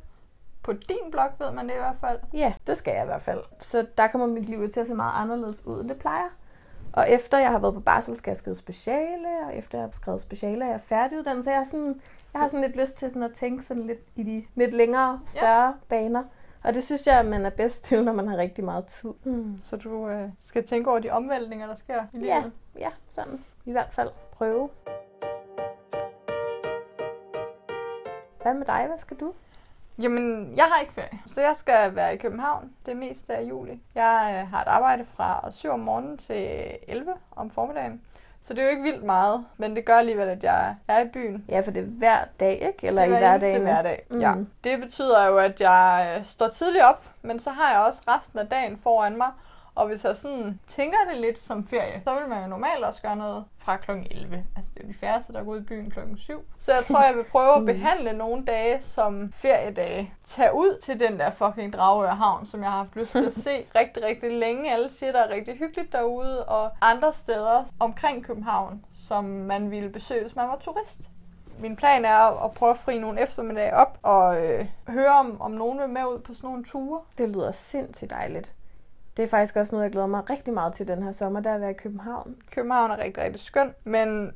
på 0.63 0.73
din 0.73 1.11
blog, 1.11 1.29
ved 1.39 1.51
man 1.53 1.69
det 1.69 1.75
i 1.75 1.79
hvert 1.79 1.97
fald. 2.01 2.19
Ja, 2.33 2.55
det 2.67 2.77
skal 2.77 2.95
jeg 2.95 3.03
i 3.03 3.07
hvert 3.07 3.23
fald. 3.23 3.41
Så 3.61 3.87
der 3.99 4.07
kommer 4.07 4.27
mit 4.27 4.49
liv 4.49 4.71
til 4.71 4.81
at 4.81 4.87
se 4.87 4.95
meget 4.95 5.23
anderledes 5.23 5.67
ud, 5.67 5.81
end 5.81 5.89
det 5.89 5.97
plejer. 5.99 6.29
Og 6.93 7.11
efter 7.11 7.39
jeg 7.39 7.51
har 7.51 7.59
været 7.59 7.75
på 7.75 7.81
barsel, 7.81 8.17
skal 8.17 8.31
jeg 8.31 8.37
skrive 8.37 8.57
speciale, 8.57 9.29
og 9.47 9.57
efter 9.57 9.79
jeg 9.79 9.85
har 9.85 9.91
skrevet 9.93 10.21
speciale, 10.21 10.65
er 10.65 10.71
jeg 10.71 10.81
færdiguddannet. 10.81 11.45
Så 11.45 11.51
jeg 11.51 11.59
har, 11.59 11.65
sådan, 11.65 12.01
jeg 12.33 12.41
har 12.41 12.49
sådan 12.49 12.61
lidt 12.61 12.77
lyst 12.77 12.97
til 12.97 13.09
sådan 13.11 13.23
at 13.23 13.33
tænke 13.35 13.65
sådan 13.65 13.87
lidt 13.87 13.99
i 14.17 14.23
de 14.23 14.45
lidt 14.55 14.75
længere, 14.75 15.21
større 15.25 15.67
ja. 15.67 15.73
baner. 15.89 16.25
Og 16.65 16.75
det 16.75 16.85
synes 16.85 17.07
jeg, 17.07 17.25
man 17.27 17.47
er 17.47 17.51
bedst 17.51 17.85
til, 17.85 18.05
når 18.05 18.13
man 18.13 18.29
har 18.29 18.37
rigtig 18.37 18.65
meget 18.65 18.87
tid. 18.87 19.11
Hmm. 19.25 19.57
Så 19.61 19.77
du 19.77 20.09
øh, 20.09 20.29
skal 20.41 20.67
tænke 20.67 20.91
over 20.91 20.99
de 20.99 21.11
omvæltninger, 21.11 21.67
der 21.67 21.75
sker 21.75 22.03
i 22.13 22.17
livet. 22.17 22.29
Ja, 22.29 22.43
ja, 22.79 22.91
sådan. 23.09 23.45
I 23.65 23.73
hvert 23.73 23.89
fald 23.93 24.11
prøve. 24.33 24.69
Hvad 28.43 28.55
med 28.55 28.67
dig? 28.67 28.85
Hvad 28.89 28.99
skal 28.99 29.17
du? 29.17 29.33
Jamen, 30.03 30.53
jeg 30.57 30.65
har 30.65 30.81
ikke 30.81 30.93
ferie, 30.93 31.19
så 31.27 31.41
jeg 31.41 31.53
skal 31.57 31.95
være 31.97 32.15
i 32.15 32.17
København 32.17 32.71
det 32.87 32.97
meste 32.97 33.35
af 33.35 33.43
juli. 33.43 33.81
Jeg 33.95 34.41
øh, 34.43 34.51
har 34.51 34.61
et 34.63 34.69
arbejde 34.69 35.07
fra 35.17 35.49
7 35.51 35.69
om 35.71 35.81
morgenen 35.81 36.19
til 36.19 36.71
11 36.89 37.13
om 37.37 37.51
formiddagen. 37.51 38.03
Så 38.43 38.55
det 38.55 38.61
er 38.61 38.65
jo 38.65 38.71
ikke 38.71 38.83
vildt 38.83 39.05
meget, 39.05 39.45
men 39.57 39.77
det 39.77 39.85
gør 39.85 39.95
alligevel, 39.95 40.29
at 40.29 40.45
jeg 40.45 40.75
er 40.89 41.01
i 41.05 41.09
byen. 41.09 41.45
Ja, 41.49 41.61
for 41.61 41.71
det 41.71 41.83
er 41.83 41.87
hver 41.87 42.25
dag, 42.41 42.53
ikke? 42.53 42.87
Eller 42.87 43.03
Det 43.03 43.11
i 43.11 43.15
er 43.15 43.19
hver 43.19 43.31
eneste 43.35 43.47
hverdagen? 43.49 43.63
hverdag. 43.63 44.07
Mm. 44.11 44.21
Ja. 44.21 44.35
Det 44.65 44.81
betyder 44.81 45.27
jo, 45.27 45.39
at 45.39 45.61
jeg 45.61 46.15
øh, 46.19 46.25
står 46.25 46.49
tidligt 46.49 46.85
op, 46.85 47.03
men 47.23 47.41
så 47.41 47.51
har 47.51 47.73
jeg 47.73 47.81
også 47.87 48.03
resten 48.09 48.39
af 48.39 48.47
dagen 48.47 48.79
foran 48.83 49.17
mig. 49.17 49.31
Og 49.79 49.87
hvis 49.87 50.05
jeg 50.05 50.17
sådan 50.17 50.61
tænker 50.67 50.99
det 51.13 51.21
lidt 51.21 51.39
som 51.39 51.67
ferie, 51.67 52.03
så 52.05 52.15
vil 52.21 52.29
man 52.29 52.43
jo 52.43 52.49
normalt 52.49 52.85
også 52.85 53.03
gøre 53.03 53.17
noget 53.17 53.45
fra 53.59 53.77
kl. 53.77 53.91
11. 53.91 54.47
Altså 54.57 54.71
det 54.75 54.81
er 54.83 54.87
jo 54.87 54.93
de 54.93 54.99
færreste, 54.99 55.33
der 55.33 55.45
går 55.45 55.53
ud 55.53 55.61
i 55.61 55.65
byen 55.65 55.91
kl. 55.91 55.99
7. 56.17 56.45
Så 56.59 56.73
jeg 56.75 56.85
tror, 56.85 57.05
jeg 57.05 57.17
vil 57.17 57.25
prøve 57.25 57.55
at 57.55 57.61
Mm. 57.61 57.67
behandle 57.67 58.13
nogle 58.13 58.45
dage 58.45 58.83
som 58.83 59.33
feriedage. 59.33 60.15
Tag 60.25 60.55
ud 60.55 60.79
til 60.83 61.01
den 61.01 61.19
der 61.21 61.31
fucking 61.31 61.73
Dragør 61.73 62.11
Havn, 62.15 62.47
som 62.47 62.63
jeg 62.63 62.71
har 62.71 62.79
haft 62.79 62.97
lyst 62.97 63.13
til 63.13 63.27
at 63.27 63.35
se 63.47 63.67
rigtig, 63.75 64.05
rigtig 64.05 64.31
længe. 64.39 64.73
Alle 64.73 64.91
siger, 64.91 65.13
der 65.13 65.21
er 65.25 65.29
rigtig 65.35 65.55
hyggeligt 65.59 65.93
derude. 65.93 66.45
Og 66.45 66.71
andre 66.81 67.13
steder 67.13 67.65
omkring 67.81 68.25
København, 68.25 68.85
som 68.95 69.25
man 69.25 69.71
ville 69.71 69.89
besøge, 69.91 70.23
hvis 70.23 70.37
man 70.37 70.49
var 70.49 70.57
turist. 70.57 71.01
Min 71.59 71.77
plan 71.77 72.05
er 72.05 72.45
at 72.45 72.53
prøve 72.53 72.71
at 72.71 72.79
fri 72.79 72.99
nogle 72.99 73.23
eftermiddage 73.23 73.75
op 73.77 73.99
og 74.03 74.47
øh, 74.47 74.67
høre, 74.89 75.13
om, 75.13 75.41
om 75.41 75.51
nogen 75.51 75.79
vil 75.79 75.89
med 75.89 76.05
ud 76.05 76.19
på 76.19 76.35
sådan 76.35 76.49
nogle 76.51 76.65
ture. 76.65 77.01
Det 77.19 77.29
lyder 77.29 77.51
sindssygt 77.51 78.11
dejligt. 78.11 78.55
Det 79.19 79.25
er 79.25 79.29
faktisk 79.29 79.57
også 79.57 79.75
noget, 79.75 79.85
jeg 79.85 79.93
glæder 79.93 80.07
mig 80.07 80.31
rigtig 80.31 80.55
meget 80.55 80.73
til 80.73 80.89
den 80.89 81.03
her 81.03 81.13
sommer, 81.13 81.41
der 81.41 81.55
at 81.55 81.61
være 81.61 81.71
i 81.71 81.75
København. 81.75 82.37
København 82.51 82.91
er 82.91 82.99
rigtig, 82.99 83.25
rigtig 83.25 83.41
skøn, 83.41 83.75
men 83.85 84.33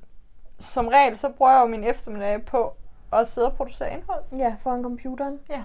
som 0.58 0.88
regel 0.88 1.16
så 1.16 1.28
bruger 1.28 1.52
jeg 1.52 1.60
jo 1.60 1.66
min 1.66 1.84
eftermiddag 1.84 2.44
på 2.44 2.76
at 3.12 3.28
sidde 3.28 3.46
og 3.46 3.56
producere 3.56 3.92
indhold. 3.92 4.22
Ja, 4.36 4.56
foran 4.60 4.82
computeren. 4.82 5.40
Ja. 5.50 5.62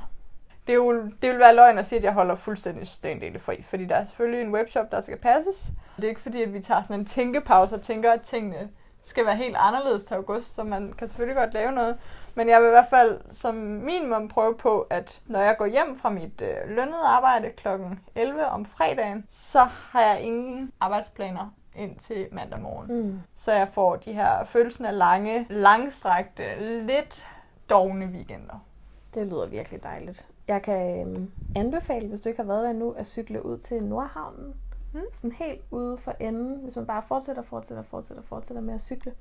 Det, 0.68 0.74
er 0.74 0.78
jo, 0.78 1.02
det 1.22 1.30
vil 1.30 1.40
være 1.40 1.56
løgn 1.56 1.78
at 1.78 1.86
sige, 1.86 1.98
at 1.98 2.04
jeg 2.04 2.14
holder 2.14 2.36
fuldstændig 2.36 2.88
systemdele 2.88 3.40
fri, 3.40 3.62
fordi 3.62 3.86
der 3.86 3.96
er 3.96 4.06
selvfølgelig 4.06 4.42
en 4.42 4.54
webshop, 4.54 4.92
der 4.92 5.02
skal 5.02 5.18
passes. 5.18 5.72
Det 5.96 6.04
er 6.04 6.10
ikke 6.10 6.22
fordi, 6.22 6.44
at 6.44 6.54
vi 6.54 6.60
tager 6.60 6.82
sådan 6.82 7.00
en 7.00 7.06
tænkepause 7.06 7.76
og 7.76 7.82
tænker, 7.82 8.12
at 8.12 8.22
tingene 8.22 8.70
skal 9.08 9.26
være 9.26 9.36
helt 9.36 9.56
anderledes 9.60 10.04
til 10.04 10.16
august, 10.16 10.56
så 10.56 10.64
man 10.64 10.94
kan 10.94 11.08
selvfølgelig 11.08 11.38
godt 11.38 11.54
lave 11.54 11.72
noget. 11.72 11.98
Men 12.36 12.50
jeg 12.50 12.62
vil 12.62 12.68
i 12.68 12.70
hvert 12.70 12.90
fald 12.90 13.22
som 13.30 13.56
minimum 13.56 14.28
prøve 14.28 14.56
på, 14.56 14.88
at 14.90 15.22
når 15.26 15.40
jeg 15.40 15.56
går 15.58 15.66
hjem 15.66 15.98
fra 16.02 16.10
mit 16.10 16.42
øh, 16.42 16.70
lønnede 16.70 17.08
arbejde 17.08 17.50
kl. 17.50 17.68
11 18.16 18.46
om 18.46 18.66
fredagen, 18.66 19.26
så 19.30 19.60
har 19.64 20.02
jeg 20.02 20.22
ingen 20.22 20.72
arbejdsplaner 20.80 21.54
indtil 21.76 22.28
mandag 22.32 22.62
morgen. 22.62 23.02
Mm. 23.02 23.20
Så 23.36 23.52
jeg 23.52 23.68
får 23.68 23.96
de 23.96 24.14
her 24.14 24.44
følelsen 24.44 24.86
af 24.86 24.98
lange, 24.98 25.48
langstrakte, 25.50 26.44
lidt 26.86 27.28
dogne 27.70 28.06
weekender. 28.06 28.66
Det 29.14 29.28
lyder 29.28 29.48
virkelig 29.48 29.84
dejligt. 29.84 30.30
Jeg 30.48 30.62
kan 30.62 31.08
øhm, 31.08 31.32
anbefale, 31.56 32.08
hvis 32.08 32.22
du 32.22 32.30
ikke 32.30 32.42
har 32.42 32.48
været 32.48 32.64
der 32.64 32.70
endnu, 32.70 32.92
at 32.92 33.08
cykle 33.08 33.46
ud 33.46 33.58
til 33.58 33.84
Nordhavnen. 33.84 34.54
Mm. 34.94 35.02
Sådan 35.14 35.32
helt 35.32 35.62
ude 35.72 35.98
for 35.98 36.16
enden. 36.20 36.60
Hvis 36.64 36.76
man 36.76 36.86
bare 36.86 37.02
fortsætter, 37.02 37.42
fortsætter, 37.42 37.84
fortsætter, 37.84 38.24
fortsætter 38.24 38.62
med 38.62 38.74
at 38.74 38.82
cykle, 38.82 39.14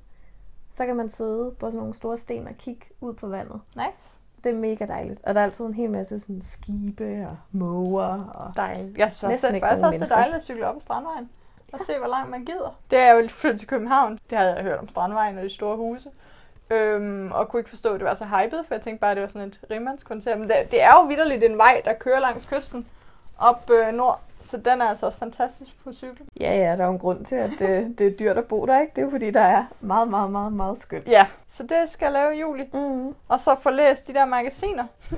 så 0.73 0.85
kan 0.85 0.95
man 0.95 1.09
sidde 1.09 1.51
på 1.59 1.65
sådan 1.65 1.79
nogle 1.79 1.93
store 1.93 2.17
sten 2.17 2.47
og 2.47 2.53
kigge 2.57 2.85
ud 3.01 3.13
på 3.13 3.27
vandet. 3.27 3.61
Nice. 3.75 4.17
Det 4.43 4.51
er 4.51 4.59
mega 4.59 4.85
dejligt. 4.85 5.19
Og 5.23 5.35
der 5.35 5.41
er 5.41 5.45
altid 5.45 5.65
en 5.65 5.73
hel 5.73 5.89
masse 5.89 6.19
sådan 6.19 6.41
skibe 6.41 7.27
og 7.29 7.37
måger. 7.51 8.23
Og 8.23 8.53
Dejligt. 8.55 8.97
Jeg 8.97 9.11
synes 9.11 9.41
det 9.41 9.55
er 9.55 9.59
faktisk 9.59 9.85
også 9.85 9.99
det 9.99 10.09
dejligt 10.09 10.35
at 10.35 10.43
cykle 10.43 10.67
op 10.67 10.75
ad 10.75 10.81
Strandvejen. 10.81 11.29
Og 11.73 11.79
se, 11.79 11.97
hvor 11.97 12.07
langt 12.07 12.29
man 12.29 12.45
gider. 12.45 12.79
Det 12.91 12.99
er 12.99 13.11
jo 13.13 13.21
lidt 13.21 13.31
flyttet 13.31 13.59
til 13.59 13.69
København. 13.69 14.19
Det 14.29 14.37
havde 14.37 14.53
jeg 14.53 14.63
hørt 14.63 14.79
om 14.79 14.87
Strandvejen 14.87 15.37
og 15.37 15.43
de 15.43 15.49
store 15.49 15.77
huse. 15.77 16.09
Øhm, 16.69 17.31
og 17.31 17.49
kunne 17.49 17.59
ikke 17.59 17.69
forstå, 17.69 17.93
at 17.93 17.99
det 17.99 18.05
var 18.07 18.15
så 18.15 18.25
hypet, 18.25 18.65
for 18.67 18.75
jeg 18.75 18.81
tænkte 18.81 19.01
bare, 19.01 19.11
at 19.11 19.17
det 19.17 19.21
var 19.21 19.27
sådan 19.27 19.47
et 19.47 19.59
rimandskvarter. 19.71 20.37
Men 20.37 20.49
det, 20.49 20.55
det 20.71 20.83
er 20.83 20.91
jo 21.01 21.07
vidderligt 21.07 21.43
en 21.43 21.57
vej, 21.57 21.81
der 21.85 21.93
kører 21.93 22.19
langs 22.19 22.45
kysten 22.45 22.87
op 23.37 23.69
øh, 23.69 23.93
nord. 23.93 24.21
Så 24.39 24.57
den 24.57 24.81
er 24.81 24.85
altså 24.85 25.05
også 25.05 25.17
fantastisk 25.17 25.83
på 25.83 25.93
cykel. 25.93 26.25
Ja, 26.39 26.55
ja, 26.55 26.77
der 26.77 26.83
er 26.83 26.85
jo 26.85 26.91
en 26.91 26.99
grund 26.99 27.25
til, 27.25 27.35
at 27.35 27.51
det, 27.59 27.69
det 27.99 28.07
er 28.07 28.17
dyrt 28.17 28.37
at 28.37 28.45
bo 28.45 28.65
der, 28.65 28.79
ikke? 28.79 28.91
Det 28.95 29.01
er 29.01 29.05
jo 29.05 29.09
fordi, 29.09 29.31
der 29.31 29.41
er 29.41 29.65
meget, 29.79 30.07
meget, 30.07 30.31
meget, 30.31 30.53
meget 30.53 30.77
skønt. 30.77 31.07
Ja, 31.07 31.27
så 31.49 31.63
det 31.63 31.89
skal 31.89 32.05
jeg 32.05 32.13
lave 32.13 32.35
i 32.35 32.39
juli. 32.39 32.69
Mm. 32.73 33.15
Og 33.27 33.39
så 33.39 33.55
få 33.61 33.69
læst 33.69 34.07
de 34.07 34.13
der 34.13 34.25
magasiner. 34.25 34.85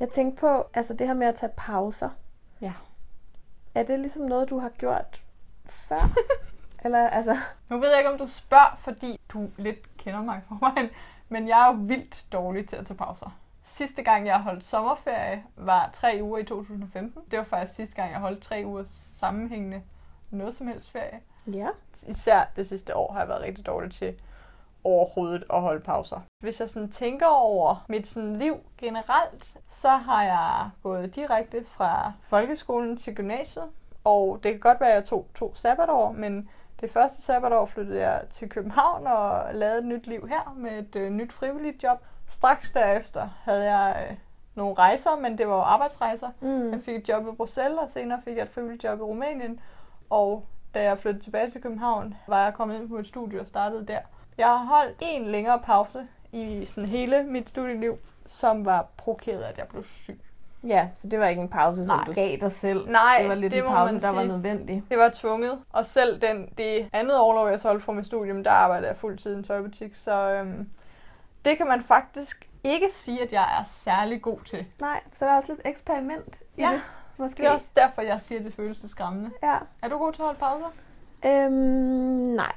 Jeg 0.00 0.10
tænkte 0.10 0.40
på, 0.40 0.66
altså 0.74 0.94
det 0.94 1.06
her 1.06 1.14
med 1.14 1.26
at 1.26 1.34
tage 1.34 1.52
pauser. 1.56 2.10
Ja. 2.60 2.72
Er 3.74 3.82
det 3.82 4.00
ligesom 4.00 4.22
noget, 4.22 4.50
du 4.50 4.58
har 4.58 4.68
gjort 4.68 5.22
før? 5.66 6.10
Eller 6.84 7.08
altså, 7.08 7.36
Nu 7.68 7.78
ved 7.78 7.88
jeg 7.88 7.98
ikke, 7.98 8.10
om 8.10 8.18
du 8.18 8.26
spørger, 8.26 8.78
fordi 8.78 9.20
du 9.28 9.48
lidt 9.56 9.96
kender 9.96 10.22
mig 10.22 10.42
for 10.48 10.58
mig, 10.62 10.90
men 11.28 11.48
jeg 11.48 11.62
er 11.62 11.66
jo 11.66 11.78
vildt 11.80 12.24
dårlig 12.32 12.68
til 12.68 12.76
at 12.76 12.86
tage 12.86 12.96
pauser. 12.96 13.38
Sidste 13.76 14.02
gang, 14.02 14.26
jeg 14.26 14.40
holdt 14.40 14.64
sommerferie, 14.64 15.44
var 15.56 15.90
tre 15.92 16.18
uger 16.22 16.38
i 16.38 16.44
2015. 16.44 17.22
Det 17.30 17.38
var 17.38 17.44
faktisk 17.44 17.76
sidste 17.76 17.96
gang, 17.96 18.12
jeg 18.12 18.20
holdt 18.20 18.42
tre 18.42 18.62
uger 18.66 18.84
sammenhængende 18.88 19.82
noget 20.30 20.54
som 20.54 20.66
helst 20.66 20.90
ferie. 20.90 21.20
ja. 21.46 21.68
Især 22.06 22.44
det 22.56 22.66
sidste 22.66 22.96
år 22.96 23.12
har 23.12 23.20
jeg 23.20 23.28
været 23.28 23.42
rigtig 23.42 23.66
dårlig 23.66 23.92
til 23.92 24.14
overhovedet 24.84 25.44
at 25.50 25.60
holde 25.60 25.80
pauser. 25.80 26.20
Hvis 26.38 26.60
jeg 26.60 26.70
sådan 26.70 26.90
tænker 26.90 27.26
over 27.26 27.84
mit 27.88 28.06
sådan 28.06 28.36
liv 28.36 28.56
generelt, 28.78 29.56
så 29.68 29.88
har 29.88 30.22
jeg 30.24 30.70
gået 30.82 31.14
direkte 31.14 31.64
fra 31.66 32.12
folkeskolen 32.20 32.96
til 32.96 33.14
gymnasiet. 33.14 33.64
Og 34.04 34.40
det 34.42 34.52
kan 34.52 34.60
godt 34.60 34.80
være, 34.80 34.90
at 34.90 34.94
jeg 34.94 35.04
tog 35.04 35.26
to 35.34 35.54
sabbatår, 35.54 36.12
men 36.12 36.48
det 36.80 36.90
første 36.90 37.22
sabbatår 37.22 37.66
flyttede 37.66 38.00
jeg 38.00 38.22
til 38.30 38.48
København 38.48 39.06
og 39.06 39.54
lavede 39.54 39.78
et 39.78 39.84
nyt 39.84 40.06
liv 40.06 40.28
her 40.28 40.54
med 40.56 40.78
et 40.78 40.96
øh, 40.96 41.10
nyt 41.10 41.32
frivilligt 41.32 41.82
job. 41.82 41.98
Straks 42.32 42.70
derefter 42.70 43.28
havde 43.44 43.76
jeg 43.76 44.06
øh, 44.10 44.16
nogle 44.54 44.74
rejser, 44.74 45.10
men 45.20 45.38
det 45.38 45.48
var 45.48 45.54
jo 45.54 45.60
arbejdsrejser. 45.60 46.28
Mm. 46.40 46.72
Jeg 46.72 46.80
fik 46.84 46.96
et 46.96 47.08
job 47.08 47.28
i 47.28 47.36
Bruxelles, 47.36 47.78
og 47.78 47.90
senere 47.90 48.20
fik 48.24 48.36
jeg 48.36 48.42
et 48.42 48.50
frivilligt 48.50 48.84
job 48.84 48.98
i 48.98 49.02
Rumænien. 49.02 49.60
Og 50.10 50.44
da 50.74 50.82
jeg 50.82 50.98
flyttede 50.98 51.24
tilbage 51.24 51.50
til 51.50 51.62
København, 51.62 52.14
var 52.26 52.44
jeg 52.44 52.54
kommet 52.54 52.76
ind 52.76 52.88
på 52.88 52.98
et 52.98 53.06
studie 53.06 53.40
og 53.40 53.46
startede 53.46 53.86
der. 53.86 53.98
Jeg 54.38 54.46
har 54.46 54.64
holdt 54.64 54.96
en 55.00 55.26
længere 55.26 55.58
pause 55.58 56.06
i 56.32 56.64
sådan 56.64 56.88
hele 56.88 57.22
mit 57.22 57.48
studieliv, 57.48 57.98
som 58.26 58.64
var 58.64 58.86
provokeret, 58.96 59.42
at 59.42 59.58
jeg 59.58 59.66
blev 59.68 59.84
syg. 59.84 60.20
Ja, 60.66 60.88
så 60.94 61.08
det 61.08 61.20
var 61.20 61.26
ikke 61.26 61.42
en 61.42 61.48
pause, 61.48 61.86
som 61.86 61.96
Nej. 61.96 62.04
du 62.04 62.12
gav 62.12 62.36
dig 62.40 62.52
selv. 62.52 62.88
Nej, 62.88 63.16
det 63.20 63.28
var 63.28 63.34
lidt 63.34 63.52
det 63.52 63.58
en 63.58 63.64
pause, 63.64 64.00
der 64.00 64.12
var 64.12 64.24
nødvendig. 64.24 64.82
Det 64.90 64.98
var 64.98 65.10
tvunget. 65.14 65.58
Og 65.72 65.86
selv 65.86 66.20
den, 66.20 66.48
det 66.58 66.88
andet 66.92 67.18
overlov, 67.18 67.48
jeg 67.48 67.60
holdt 67.62 67.84
fra 67.84 67.92
mit 67.92 68.06
studium, 68.06 68.44
der 68.44 68.50
arbejdede 68.50 68.88
jeg 68.88 68.96
fuldtid 68.96 69.34
i 69.34 69.36
en 69.38 69.44
tøjbutik. 69.44 69.94
Så 69.94 70.30
øhm, 70.30 70.68
det 71.44 71.56
kan 71.58 71.66
man 71.66 71.82
faktisk 71.82 72.48
ikke 72.64 72.86
sige, 72.90 73.22
at 73.22 73.32
jeg 73.32 73.58
er 73.60 73.64
særlig 73.64 74.22
god 74.22 74.38
til. 74.46 74.66
Nej, 74.80 75.00
så 75.12 75.24
der 75.24 75.30
er 75.30 75.36
også 75.36 75.52
lidt 75.52 75.60
eksperiment 75.66 76.42
i 76.56 76.60
Ja. 76.60 76.72
det. 76.72 76.80
Måske. 77.18 77.36
Det 77.36 77.46
er 77.46 77.50
også 77.50 77.66
derfor, 77.76 78.02
jeg 78.02 78.20
siger, 78.20 78.38
at 78.38 78.44
det 78.44 78.54
føles 78.54 78.80
lidt 78.82 78.90
skræmmende. 78.90 79.30
Ja. 79.42 79.56
Er 79.82 79.88
du 79.88 79.98
god 79.98 80.12
til 80.12 80.22
at 80.22 80.26
holde 80.26 80.38
pauser? 80.40 80.66
Øhm, 81.24 81.52
nej. 82.36 82.52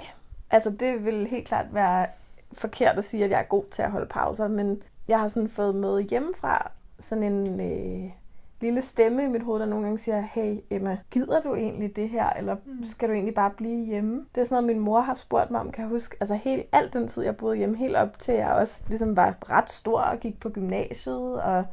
Altså, 0.51 0.69
det 0.69 1.05
vil 1.05 1.27
helt 1.27 1.47
klart 1.47 1.65
være 1.73 2.07
forkert 2.53 2.97
at 2.97 3.05
sige, 3.05 3.23
at 3.25 3.31
jeg 3.31 3.39
er 3.39 3.43
god 3.43 3.63
til 3.71 3.81
at 3.81 3.91
holde 3.91 4.05
pauser, 4.07 4.47
men 4.47 4.83
jeg 5.07 5.19
har 5.19 5.27
sådan 5.27 5.49
fået 5.49 5.75
med 5.75 6.01
hjemmefra 6.01 6.71
sådan 6.99 7.23
en 7.23 7.59
øh, 7.61 8.11
lille 8.61 8.81
stemme 8.81 9.23
i 9.23 9.27
mit 9.27 9.43
hoved, 9.43 9.59
der 9.59 9.65
nogle 9.65 9.85
gange 9.85 9.99
siger, 9.99 10.21
hey 10.21 10.57
Emma, 10.69 10.97
gider 11.11 11.41
du 11.41 11.55
egentlig 11.55 11.95
det 11.95 12.09
her, 12.09 12.29
eller 12.29 12.55
Mm. 12.65 12.83
skal 12.83 13.09
du 13.09 13.13
egentlig 13.13 13.35
bare 13.35 13.51
blive 13.57 13.85
hjemme? 13.85 14.25
Det 14.35 14.41
er 14.41 14.45
sådan 14.45 14.63
noget, 14.63 14.75
min 14.75 14.85
mor 14.85 14.99
har 14.99 15.13
spurgt 15.13 15.51
mig 15.51 15.59
om, 15.61 15.71
kan 15.71 15.81
jeg 15.81 15.89
huske, 15.89 16.17
altså 16.19 16.35
helt 16.35 16.65
alt 16.71 16.93
den 16.93 17.07
tid, 17.07 17.23
jeg 17.23 17.37
boede 17.37 17.55
hjemme, 17.57 17.77
helt 17.77 17.95
op 17.95 18.19
til 18.19 18.33
jeg 18.33 18.51
også 18.51 18.83
ligesom 18.87 19.15
var 19.15 19.35
ret 19.51 19.69
stor 19.69 19.99
og 20.01 20.19
gik 20.19 20.39
på 20.39 20.49
gymnasiet, 20.49 21.41
og 21.41 21.65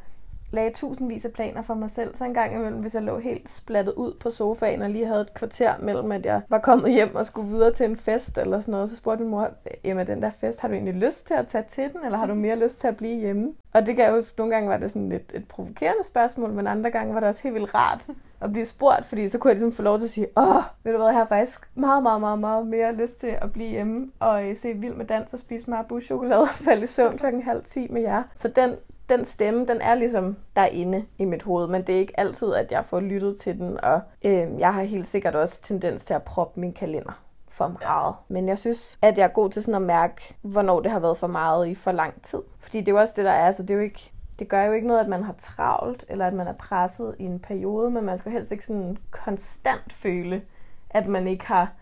lagde 0.52 0.70
tusindvis 0.70 1.24
af 1.24 1.32
planer 1.32 1.62
for 1.62 1.74
mig 1.74 1.90
selv. 1.90 2.16
Så 2.16 2.24
en 2.24 2.34
gang 2.34 2.54
imellem, 2.54 2.80
hvis 2.80 2.94
jeg 2.94 3.02
lå 3.02 3.18
helt 3.18 3.50
splattet 3.50 3.94
ud 3.94 4.12
på 4.20 4.30
sofaen 4.30 4.82
og 4.82 4.90
lige 4.90 5.06
havde 5.06 5.20
et 5.20 5.34
kvarter 5.34 5.74
mellem, 5.80 6.12
at 6.12 6.26
jeg 6.26 6.40
var 6.48 6.58
kommet 6.58 6.92
hjem 6.92 7.14
og 7.14 7.26
skulle 7.26 7.48
videre 7.48 7.72
til 7.72 7.86
en 7.86 7.96
fest 7.96 8.38
eller 8.38 8.60
sådan 8.60 8.72
noget, 8.72 8.90
så 8.90 8.96
spurgte 8.96 9.22
min 9.22 9.30
mor, 9.30 9.50
jamen 9.84 10.06
den 10.06 10.22
der 10.22 10.30
fest, 10.30 10.60
har 10.60 10.68
du 10.68 10.74
egentlig 10.74 10.94
lyst 10.94 11.26
til 11.26 11.34
at 11.34 11.46
tage 11.46 11.64
til 11.68 11.84
den, 11.92 12.04
eller 12.04 12.18
har 12.18 12.26
du 12.26 12.34
mere 12.34 12.56
lyst 12.56 12.80
til 12.80 12.86
at 12.86 12.96
blive 12.96 13.20
hjemme? 13.20 13.52
Og 13.72 13.86
det 13.86 13.96
kan 13.96 14.04
jeg 14.04 14.12
huske, 14.12 14.38
nogle 14.38 14.54
gange 14.54 14.68
var 14.68 14.76
det 14.76 14.90
sådan 14.90 15.08
lidt 15.08 15.32
et 15.34 15.48
provokerende 15.48 16.04
spørgsmål, 16.04 16.52
men 16.52 16.66
andre 16.66 16.90
gange 16.90 17.14
var 17.14 17.20
det 17.20 17.28
også 17.28 17.42
helt 17.42 17.54
vildt 17.54 17.74
rart 17.74 18.06
at 18.42 18.52
blive 18.52 18.66
spurgt, 18.66 19.04
fordi 19.04 19.28
så 19.28 19.38
kunne 19.38 19.48
jeg 19.48 19.54
ligesom 19.54 19.72
få 19.72 19.82
lov 19.82 19.98
til 19.98 20.04
at 20.04 20.10
sige, 20.10 20.26
åh, 20.36 20.62
ved 20.84 20.92
du 20.92 20.98
hvad, 20.98 21.06
jeg 21.06 21.16
har 21.16 21.26
faktisk 21.26 21.68
meget, 21.74 22.02
meget, 22.02 22.20
meget, 22.20 22.38
meget 22.38 22.66
mere 22.66 22.92
lyst 22.94 23.20
til 23.20 23.34
at 23.42 23.52
blive 23.52 23.68
hjemme 23.68 24.10
og 24.20 24.44
øh, 24.44 24.56
se 24.56 24.72
Vild 24.72 24.94
med 24.94 25.04
Dans 25.06 25.32
og 25.32 25.38
spise 25.38 25.70
Marabu-chokolade 25.70 26.40
og 26.40 26.48
falde 26.48 26.84
i 26.84 26.86
søvn 26.86 27.18
klokken 27.18 27.42
halv 27.42 27.64
ti 27.64 27.88
med 27.90 28.02
jer. 28.02 28.22
Så 28.36 28.48
den, 28.48 28.70
den 29.08 29.24
stemme, 29.24 29.66
den 29.66 29.80
er 29.80 29.94
ligesom 29.94 30.36
derinde 30.56 31.04
i 31.18 31.24
mit 31.24 31.42
hoved, 31.42 31.68
men 31.68 31.82
det 31.82 31.94
er 31.94 31.98
ikke 31.98 32.20
altid, 32.20 32.54
at 32.54 32.72
jeg 32.72 32.84
får 32.84 33.00
lyttet 33.00 33.40
til 33.40 33.58
den, 33.58 33.84
og 33.84 34.00
øh, 34.24 34.48
jeg 34.58 34.74
har 34.74 34.82
helt 34.82 35.06
sikkert 35.06 35.34
også 35.34 35.62
tendens 35.62 36.04
til 36.04 36.14
at 36.14 36.22
proppe 36.22 36.60
min 36.60 36.72
kalender 36.72 37.22
for 37.48 37.68
meget. 37.68 38.14
Men 38.28 38.48
jeg 38.48 38.58
synes, 38.58 38.98
at 39.02 39.18
jeg 39.18 39.24
er 39.24 39.28
god 39.28 39.50
til 39.50 39.62
sådan 39.62 39.74
at 39.74 39.82
mærke, 39.82 40.36
hvornår 40.42 40.80
det 40.80 40.90
har 40.90 40.98
været 40.98 41.18
for 41.18 41.26
meget 41.26 41.68
i 41.68 41.74
for 41.74 41.92
lang 41.92 42.22
tid. 42.22 42.42
Fordi 42.58 42.80
det 42.80 42.88
er 42.88 42.92
jo 42.92 42.98
også 42.98 43.14
det, 43.16 43.24
der 43.24 43.30
er. 43.30 43.46
Altså, 43.46 43.62
det, 43.62 43.70
er 43.70 43.74
jo 43.74 43.80
ikke, 43.80 44.12
det 44.38 44.48
gør 44.48 44.64
jo 44.64 44.72
ikke 44.72 44.86
noget, 44.86 45.00
at 45.00 45.08
man 45.08 45.22
har 45.22 45.34
travlt, 45.38 46.04
eller 46.08 46.26
at 46.26 46.34
man 46.34 46.46
er 46.46 46.52
presset 46.52 47.14
i 47.18 47.24
en 47.24 47.38
periode, 47.38 47.90
men 47.90 48.04
man 48.04 48.18
skal 48.18 48.32
helst 48.32 48.52
ikke 48.52 48.64
sådan 48.64 48.96
konstant 49.10 49.92
føle, 49.92 50.42
at 50.90 51.06
man 51.06 51.28
ikke 51.28 51.46
har 51.46 51.72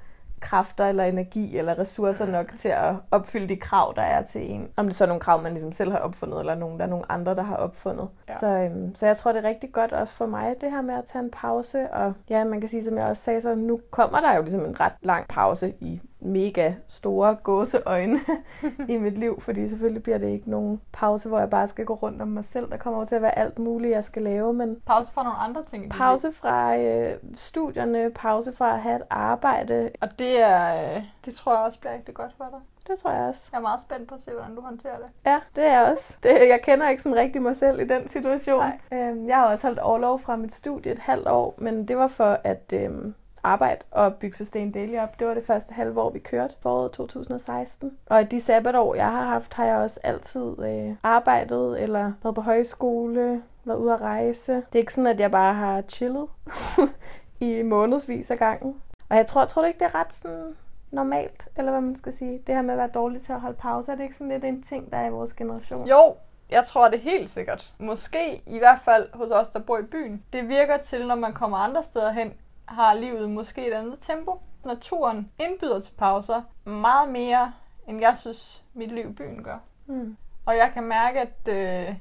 kræfter 0.40 0.86
eller 0.86 1.04
energi 1.04 1.58
eller 1.58 1.78
ressourcer 1.78 2.26
nok 2.26 2.52
til 2.56 2.68
at 2.68 2.94
opfylde 3.10 3.48
de 3.48 3.56
krav, 3.56 3.92
der 3.96 4.02
er 4.02 4.22
til 4.22 4.50
en. 4.50 4.68
Om 4.76 4.86
det 4.86 4.94
så 4.94 5.04
er 5.04 5.08
nogle 5.08 5.20
krav, 5.20 5.42
man 5.42 5.52
ligesom 5.52 5.72
selv 5.72 5.90
har 5.90 5.98
opfundet, 5.98 6.40
eller 6.40 6.54
nogen, 6.54 6.78
der 6.78 6.84
er 6.84 6.88
nogle 6.88 7.12
andre, 7.12 7.34
der 7.34 7.42
har 7.42 7.56
opfundet. 7.56 8.08
Ja. 8.28 8.38
Så, 8.38 8.46
øhm, 8.46 8.94
så 8.94 9.06
jeg 9.06 9.16
tror, 9.16 9.32
det 9.32 9.44
er 9.44 9.48
rigtig 9.48 9.72
godt 9.72 9.92
også 9.92 10.14
for 10.14 10.26
mig, 10.26 10.54
det 10.60 10.70
her 10.70 10.82
med 10.82 10.94
at 10.94 11.04
tage 11.04 11.24
en 11.24 11.30
pause. 11.30 11.90
Og 11.90 12.12
ja, 12.30 12.44
man 12.44 12.60
kan 12.60 12.68
sige, 12.68 12.84
som 12.84 12.98
jeg 12.98 13.06
også 13.06 13.22
sagde, 13.22 13.40
så 13.40 13.54
nu 13.54 13.80
kommer 13.90 14.20
der 14.20 14.36
jo 14.36 14.42
ligesom 14.42 14.64
en 14.64 14.80
ret 14.80 14.92
lang 15.02 15.28
pause 15.28 15.74
i 15.80 16.00
mega 16.20 16.72
store 16.86 17.34
gåseøjne 17.34 18.20
i 18.88 18.96
mit 18.96 19.18
liv, 19.18 19.40
fordi 19.40 19.68
selvfølgelig 19.68 20.02
bliver 20.02 20.18
det 20.18 20.28
ikke 20.28 20.50
nogen 20.50 20.80
pause, 20.92 21.28
hvor 21.28 21.38
jeg 21.38 21.50
bare 21.50 21.68
skal 21.68 21.84
gå 21.84 21.94
rundt 21.94 22.22
om 22.22 22.28
mig 22.28 22.44
selv. 22.44 22.70
Der 22.70 22.76
kommer 22.76 23.00
jo 23.00 23.06
til 23.06 23.14
at 23.14 23.22
være 23.22 23.38
alt 23.38 23.58
muligt, 23.58 23.92
jeg 23.92 24.04
skal 24.04 24.22
lave, 24.22 24.52
men 24.52 24.76
Pause 24.86 25.12
fra 25.12 25.22
nogle 25.22 25.38
andre 25.38 25.62
ting. 25.64 25.90
pause 25.90 26.32
fra 26.32 26.76
øh, 26.76 27.14
studierne, 27.34 28.10
pause 28.14 28.52
fra 28.52 28.72
at 28.74 28.80
have 28.80 28.96
et 28.96 29.02
arbejde, 29.10 29.90
Og 30.00 30.18
det 30.18 30.42
er, 30.42 30.74
øh, 30.96 31.02
det 31.24 31.34
tror 31.34 31.52
jeg 31.54 31.62
også 31.64 31.80
bliver 31.80 31.94
rigtig 31.94 32.14
godt 32.14 32.32
for 32.36 32.44
dig. 32.50 32.60
det 32.88 32.98
tror 33.02 33.10
jeg 33.10 33.22
også. 33.28 33.48
Jeg 33.52 33.58
er 33.58 33.62
meget 33.62 33.80
spændt 33.80 34.08
på 34.08 34.14
at 34.14 34.20
se, 34.22 34.30
hvordan 34.30 34.54
du 34.54 34.60
håndterer 34.60 34.96
det. 34.96 35.06
Ja, 35.26 35.40
det 35.56 35.64
er 35.66 35.80
jeg 35.80 35.92
også. 35.92 36.16
Det, 36.22 36.30
jeg 36.30 36.60
kender 36.62 36.88
ikke 36.88 37.02
sådan 37.02 37.18
rigtig 37.18 37.42
mig 37.42 37.56
selv 37.56 37.80
i 37.80 37.84
den 37.84 38.08
situation. 38.08 38.64
Øhm, 38.92 39.28
jeg 39.28 39.36
har 39.36 39.46
også 39.46 39.66
holdt 39.66 39.78
overlov 39.78 40.18
fra 40.18 40.36
mit 40.36 40.54
studie 40.54 40.92
et 40.92 40.98
halvt 40.98 41.28
år, 41.28 41.54
men 41.58 41.88
det 41.88 41.96
var 41.98 42.08
for 42.08 42.38
at 42.44 42.72
øhm, 42.72 43.14
arbejde 43.42 43.80
og 43.90 44.14
bygge 44.14 44.36
Sustain 44.36 44.72
Daily 44.72 44.98
op. 44.98 45.18
Det 45.18 45.26
var 45.26 45.34
det 45.34 45.46
første 45.46 45.74
halve 45.74 46.00
år, 46.00 46.10
vi 46.10 46.18
kørte 46.18 46.54
foråret 46.60 46.92
2016. 46.92 47.98
Og 48.06 48.20
i 48.20 48.24
de 48.24 48.40
sabbatår, 48.40 48.94
jeg 48.94 49.10
har 49.10 49.24
haft, 49.24 49.54
har 49.54 49.64
jeg 49.64 49.76
også 49.76 50.00
altid 50.02 50.58
øh, 50.58 50.94
arbejdet 51.02 51.82
eller 51.82 52.12
været 52.22 52.34
på 52.34 52.40
højskole, 52.40 53.42
været 53.64 53.78
ude 53.78 53.92
at 53.92 54.00
rejse. 54.00 54.54
Det 54.54 54.74
er 54.74 54.78
ikke 54.78 54.94
sådan, 54.94 55.06
at 55.06 55.20
jeg 55.20 55.30
bare 55.30 55.54
har 55.54 55.82
chillet 55.88 56.26
i 57.40 57.62
månedsvis 57.62 58.30
af 58.30 58.38
gangen. 58.38 58.80
Og 59.08 59.16
jeg 59.16 59.26
tror, 59.26 59.44
tror 59.44 59.62
du 59.62 59.68
ikke, 59.68 59.78
det 59.78 59.84
er 59.84 59.94
ret 59.94 60.12
sådan 60.12 60.56
normalt, 60.90 61.48
eller 61.56 61.70
hvad 61.70 61.80
man 61.80 61.96
skal 61.96 62.12
sige. 62.12 62.42
Det 62.46 62.54
her 62.54 62.62
med 62.62 62.74
at 62.74 62.78
være 62.78 62.90
dårlig 62.94 63.22
til 63.22 63.32
at 63.32 63.40
holde 63.40 63.56
pause, 63.56 63.92
er 63.92 63.96
det 63.96 64.02
ikke 64.02 64.16
sådan 64.16 64.32
lidt 64.32 64.44
en 64.44 64.62
ting, 64.62 64.90
der 64.90 64.98
er 64.98 65.06
i 65.06 65.10
vores 65.10 65.32
generation? 65.32 65.88
Jo, 65.88 66.14
jeg 66.50 66.64
tror 66.64 66.88
det 66.88 67.00
helt 67.00 67.30
sikkert. 67.30 67.74
Måske 67.78 68.42
i 68.46 68.58
hvert 68.58 68.78
fald 68.84 69.08
hos 69.14 69.30
os, 69.30 69.48
der 69.48 69.58
bor 69.58 69.78
i 69.78 69.82
byen. 69.82 70.24
Det 70.32 70.48
virker 70.48 70.76
til, 70.76 71.06
når 71.06 71.14
man 71.14 71.32
kommer 71.32 71.56
andre 71.56 71.82
steder 71.82 72.10
hen, 72.10 72.32
har 72.70 72.94
livet 72.94 73.30
måske 73.30 73.66
et 73.68 73.72
andet 73.72 73.96
tempo. 74.00 74.40
Naturen 74.64 75.30
indbyder 75.38 75.80
til 75.80 75.92
pauser 75.92 76.42
meget 76.64 77.08
mere, 77.08 77.52
end 77.88 78.00
jeg 78.00 78.16
synes, 78.16 78.62
mit 78.74 78.92
liv 78.92 79.10
i 79.10 79.12
byen 79.12 79.44
gør. 79.44 79.58
Mm. 79.86 80.16
Og 80.46 80.56
jeg 80.56 80.70
kan 80.74 80.82
mærke, 80.84 81.20
at 81.20 81.48
øh, 81.48 81.94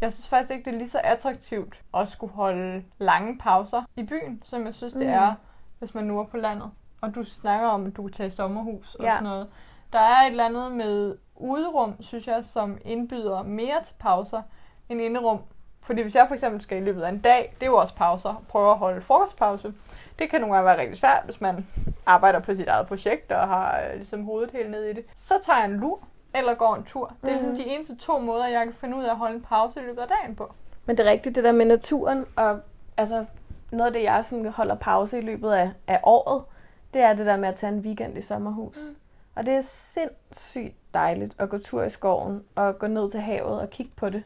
jeg 0.00 0.12
synes 0.12 0.28
faktisk 0.28 0.50
ikke, 0.52 0.64
det 0.64 0.74
er 0.74 0.78
lige 0.78 0.88
så 0.88 1.00
attraktivt 1.04 1.82
at 1.94 2.08
skulle 2.08 2.32
holde 2.32 2.84
lange 2.98 3.38
pauser 3.38 3.82
i 3.96 4.02
byen, 4.02 4.42
som 4.44 4.66
jeg 4.66 4.74
synes, 4.74 4.92
det 4.92 5.06
Mm. 5.06 5.12
er, 5.12 5.34
hvis 5.78 5.94
man 5.94 6.04
nu 6.04 6.18
er 6.20 6.24
på 6.24 6.36
landet. 6.36 6.70
Og 7.00 7.14
du 7.14 7.24
snakker 7.24 7.68
om, 7.68 7.86
at 7.86 7.96
du 7.96 8.02
kan 8.02 8.12
tage 8.12 8.30
sommerhus 8.30 8.94
og 8.94 9.04
Ja. 9.04 9.10
sådan 9.12 9.22
noget. 9.24 9.48
Der 9.92 9.98
er 9.98 10.20
et 10.26 10.30
eller 10.30 10.44
andet 10.44 10.72
med 10.72 11.16
uderum, 11.36 12.02
synes 12.02 12.26
jeg, 12.26 12.44
som 12.44 12.78
indbyder 12.84 13.42
mere 13.42 13.82
til 13.84 13.94
pauser 13.98 14.42
end 14.88 15.00
inderum. 15.00 15.40
Fordi 15.82 16.02
hvis 16.02 16.14
jeg 16.14 16.24
for 16.28 16.34
eksempel 16.34 16.60
skal 16.60 16.78
i 16.78 16.80
løbet 16.84 17.02
af 17.02 17.08
en 17.08 17.18
dag, 17.20 17.54
det 17.60 17.66
er 17.66 17.70
jo 17.70 17.76
også 17.76 17.94
pauser, 17.94 18.44
prøve 18.48 18.70
at 18.70 18.78
holde 18.78 19.00
frokostpause. 19.00 19.74
Det 20.18 20.30
kan 20.30 20.40
nogle 20.40 20.54
gange 20.54 20.66
være 20.66 20.78
rigtig 20.80 20.96
svært, 20.98 21.20
hvis 21.24 21.40
man 21.40 21.66
arbejder 22.06 22.38
på 22.40 22.54
sit 22.54 22.68
eget 22.68 22.86
projekt 22.86 23.32
og 23.32 23.48
har 23.48 23.80
øh, 23.80 23.94
ligesom 23.96 24.24
hovedet 24.24 24.50
helt 24.50 24.70
ned 24.70 24.84
i 24.84 24.92
det. 24.92 25.04
Så 25.16 25.34
tager 25.42 25.58
jeg 25.58 25.66
en 25.70 25.76
lur 25.76 25.98
eller 26.34 26.54
går 26.54 26.74
en 26.74 26.84
tur. 26.84 27.12
Det 27.20 27.28
er 27.28 27.32
ligesom 27.32 27.48
Mhm. 27.48 27.56
de 27.56 27.66
eneste 27.66 27.96
to 27.96 28.18
måder, 28.18 28.46
jeg 28.46 28.64
kan 28.64 28.74
finde 28.74 28.96
ud 28.96 29.04
af 29.04 29.10
at 29.10 29.16
holde 29.16 29.34
en 29.34 29.42
pause 29.42 29.80
i 29.80 29.82
løbet 29.82 30.02
af 30.02 30.08
dagen 30.08 30.36
på. 30.36 30.52
Men 30.86 30.96
det 30.96 31.06
er 31.06 31.10
rigtigt, 31.10 31.34
det 31.36 31.44
der 31.44 31.52
med 31.52 31.66
naturen, 31.66 32.26
og 32.36 32.60
altså, 32.96 33.24
noget 33.72 33.86
af 33.86 33.92
det, 33.92 34.02
jeg 34.02 34.24
sådan 34.24 34.46
holder 34.46 34.74
pause 34.74 35.18
i 35.18 35.20
løbet 35.20 35.52
af, 35.52 35.70
af 35.86 36.00
året, 36.02 36.42
det 36.94 37.02
er 37.02 37.12
det 37.12 37.26
der 37.26 37.36
med 37.36 37.48
at 37.48 37.54
tage 37.56 37.72
en 37.72 37.78
weekend 37.80 38.18
i 38.18 38.22
sommerhus. 38.22 38.76
Mm. 38.88 38.96
Og 39.34 39.46
det 39.46 39.54
er 39.54 39.60
sindssygt 39.62 40.74
dejligt 40.94 41.34
at 41.38 41.48
gå 41.50 41.58
tur 41.58 41.82
i 41.82 41.90
skoven, 41.90 42.44
og 42.54 42.78
gå 42.78 42.86
ned 42.86 43.10
til 43.10 43.20
havet 43.20 43.60
og 43.60 43.70
kigge 43.70 43.92
på 43.96 44.10
det. 44.10 44.22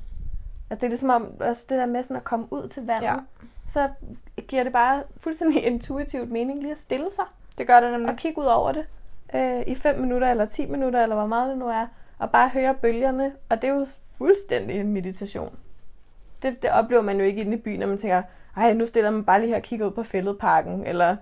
Altså 0.71 0.81
det 0.81 0.87
er 0.87 0.89
ligesom 0.89 1.11
om, 1.11 1.29
altså 1.41 1.67
det 1.69 1.79
der 1.79 1.87
med 1.87 2.03
sådan 2.03 2.17
at 2.17 2.25
komme 2.25 2.47
ud 2.51 2.69
til 2.69 2.87
vandet, 2.87 3.07
ja. 3.07 3.15
så 3.67 3.89
giver 4.49 4.63
det 4.63 4.73
bare 4.73 5.03
fuldstændig 5.17 5.65
intuitivt 5.73 6.31
mening 6.31 6.61
lige 6.61 6.73
at 6.73 6.79
stille 6.79 7.07
sig 7.15 7.25
Det 7.59 7.67
gør 7.67 7.81
det 7.81 7.93
nemlig. 7.93 8.11
og 8.11 8.17
kigge 8.17 8.41
ud 8.41 8.47
over 8.47 8.73
det 8.73 8.87
øh, 9.35 9.63
i 9.67 9.75
5 9.75 10.01
minutter 10.01 10.31
eller 10.31 10.47
10 10.47 10.67
minutter, 10.67 11.03
eller 11.03 11.17
hvor 11.17 11.27
meget 11.27 11.51
det 11.51 11.59
nu 11.59 11.69
er, 11.69 11.87
og 12.19 12.31
bare 12.31 12.49
høre 12.49 12.75
bølgerne, 12.75 13.33
og 13.49 13.63
det 13.63 13.71
er 13.71 13.75
jo 13.75 13.87
fuldstændig 14.19 14.81
en 14.81 14.93
meditation. 14.93 15.57
Det, 16.43 16.63
det 16.63 16.71
oplever 16.71 17.03
man 17.03 17.19
jo 17.19 17.25
ikke 17.25 17.41
inde 17.41 17.57
i 17.57 17.61
byen, 17.61 17.81
når 17.81 17.87
man 17.87 17.99
tænker, 17.99 18.23
ej, 18.57 18.73
nu 18.73 18.87
stiller 18.87 19.11
man 19.11 19.25
bare 19.25 19.41
lige 19.41 19.49
her 19.49 19.57
og 19.57 19.63
kigger 19.63 19.87
ud 19.87 19.91
på 19.91 20.03
fældeparken, 20.03 20.87
eller 20.87 21.17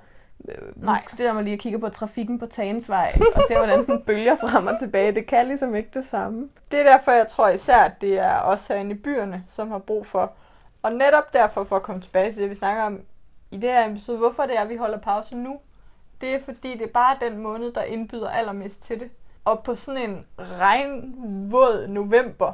øh, 0.49 0.85
Nej. 0.85 1.03
stiller 1.09 1.33
man 1.33 1.45
lige 1.45 1.57
og 1.57 1.59
kigger 1.61 1.79
på 1.79 1.89
trafikken 1.89 2.39
på 2.39 2.47
Tagensvej, 2.47 3.19
og 3.35 3.43
ser, 3.49 3.57
hvordan 3.59 3.87
den 3.87 4.03
bølger 4.03 4.37
frem 4.37 4.67
og 4.67 4.79
tilbage. 4.79 5.15
Det 5.15 5.27
kan 5.27 5.47
ligesom 5.47 5.75
ikke 5.75 5.91
det 5.95 6.07
samme. 6.11 6.49
Det 6.71 6.81
er 6.81 6.85
derfor, 6.85 7.11
jeg 7.11 7.27
tror 7.29 7.49
især, 7.49 7.77
at 7.77 8.01
det 8.01 8.19
er 8.19 8.41
os 8.41 8.67
herinde 8.67 8.91
i 8.91 8.99
byerne, 8.99 9.45
som 9.47 9.71
har 9.71 9.79
brug 9.79 10.07
for. 10.07 10.33
Og 10.83 10.93
netop 10.93 11.33
derfor, 11.33 11.65
for 11.65 11.77
at 11.77 11.83
komme 11.83 12.01
tilbage 12.01 12.33
til 12.33 12.43
det, 12.43 12.51
vi 12.51 12.55
snakker 12.55 12.83
om 12.83 13.01
i 13.51 13.57
det 13.57 13.71
her 13.71 13.91
episode, 13.91 14.19
hvorfor 14.19 14.43
det 14.43 14.57
er, 14.57 14.61
at 14.61 14.69
vi 14.69 14.77
holder 14.77 14.99
pause 14.99 15.35
nu. 15.37 15.61
Det 16.21 16.35
er 16.35 16.41
fordi, 16.45 16.73
det 16.73 16.83
er 16.83 16.93
bare 16.93 17.17
den 17.21 17.39
måned, 17.39 17.73
der 17.73 17.83
indbyder 17.83 18.31
allermest 18.31 18.83
til 18.83 19.01
det. 19.01 19.11
Og 19.45 19.63
på 19.63 19.75
sådan 19.75 20.11
en 20.11 20.27
regnvåd 20.39 21.87
november, 21.89 22.53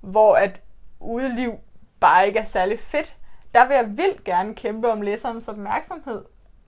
hvor 0.00 0.34
at 0.34 0.60
udeliv 1.00 1.52
bare 2.00 2.26
ikke 2.26 2.38
er 2.38 2.44
særlig 2.44 2.80
fedt, 2.80 3.16
der 3.54 3.66
vil 3.66 3.74
jeg 3.74 3.96
vildt 3.96 4.24
gerne 4.24 4.54
kæmpe 4.54 4.92
om 4.92 5.02
læserens 5.02 5.48
opmærksomhed 5.48 6.24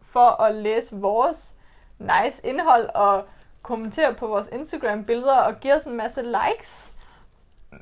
for 0.08 0.42
at 0.42 0.54
læse 0.54 0.96
vores 0.96 1.54
nice 1.98 2.40
indhold 2.46 2.88
og 2.94 3.24
kommentere 3.62 4.14
på 4.14 4.26
vores 4.26 4.48
Instagram-billeder 4.52 5.36
og 5.40 5.60
give 5.60 5.74
os 5.74 5.84
en 5.84 5.96
masse 5.96 6.22
likes. 6.22 6.92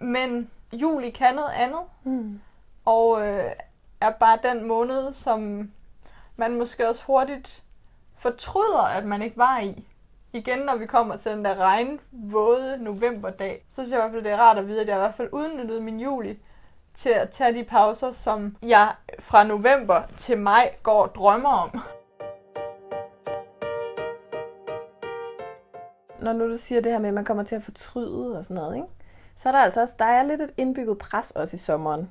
Men 0.01 0.51
juli 0.73 1.11
kan 1.11 1.35
noget 1.35 1.53
andet, 1.53 1.81
Mm. 2.05 2.41
og 2.85 3.29
øh, 3.29 3.51
er 4.01 4.11
bare 4.11 4.39
den 4.43 4.69
måned, 4.69 5.13
som 5.13 5.71
man 6.37 6.59
måske 6.59 6.89
også 6.89 7.05
hurtigt 7.07 7.63
fortryder, 8.19 8.83
at 8.83 9.05
man 9.05 9.23
ikke 9.23 9.37
var 9.37 9.59
i. 9.61 9.85
Igen, 10.33 10.59
når 10.59 10.77
vi 10.77 10.87
kommer 10.87 11.17
til 11.17 11.33
den 11.33 11.45
der 11.45 11.55
regnvåde 11.55 12.79
novemberdag, 12.81 13.65
så 13.69 13.75
synes 13.75 13.91
jeg 13.91 13.99
i 13.99 14.01
hvert 14.01 14.13
fald, 14.13 14.25
det 14.25 14.33
er 14.33 14.37
rart 14.37 14.59
at 14.59 14.69
vide, 14.69 14.81
at 14.81 14.89
jeg 14.89 14.97
i 14.97 14.99
hvert 14.99 15.15
fald 15.15 15.29
udnyttede 15.33 15.81
min 15.81 16.01
juli 16.01 16.39
til 16.95 17.09
at 17.09 17.31
tage 17.31 17.53
de 17.55 17.65
pauser, 17.65 18.13
som 18.13 18.57
jeg 18.63 18.89
fra 19.19 19.45
november 19.45 20.03
til 20.17 20.39
maj 20.39 20.71
går 20.83 21.03
og 21.03 21.15
drømmer 21.15 21.51
om. 21.51 21.81
Når 26.27 26.33
nu 26.33 26.53
du 26.53 26.59
siger 26.59 26.81
det 26.81 26.93
her 26.93 26.99
med, 26.99 27.09
at 27.09 27.15
man 27.15 27.25
kommer 27.25 27.43
til 27.43 27.55
at 27.55 27.63
fortryde 27.63 28.39
og 28.39 28.45
sådan 28.45 28.55
noget, 28.55 28.77
ikke? 28.77 28.89
så 29.37 29.49
er 29.49 29.53
der 29.53 29.59
altså 29.59 29.81
også, 29.81 29.95
der 29.99 30.05
er 30.05 30.23
lidt 30.23 30.41
et 30.41 30.51
indbygget 30.57 30.99
pres 30.99 31.31
også 31.31 31.57
i 31.57 31.59
sommeren. 31.59 32.11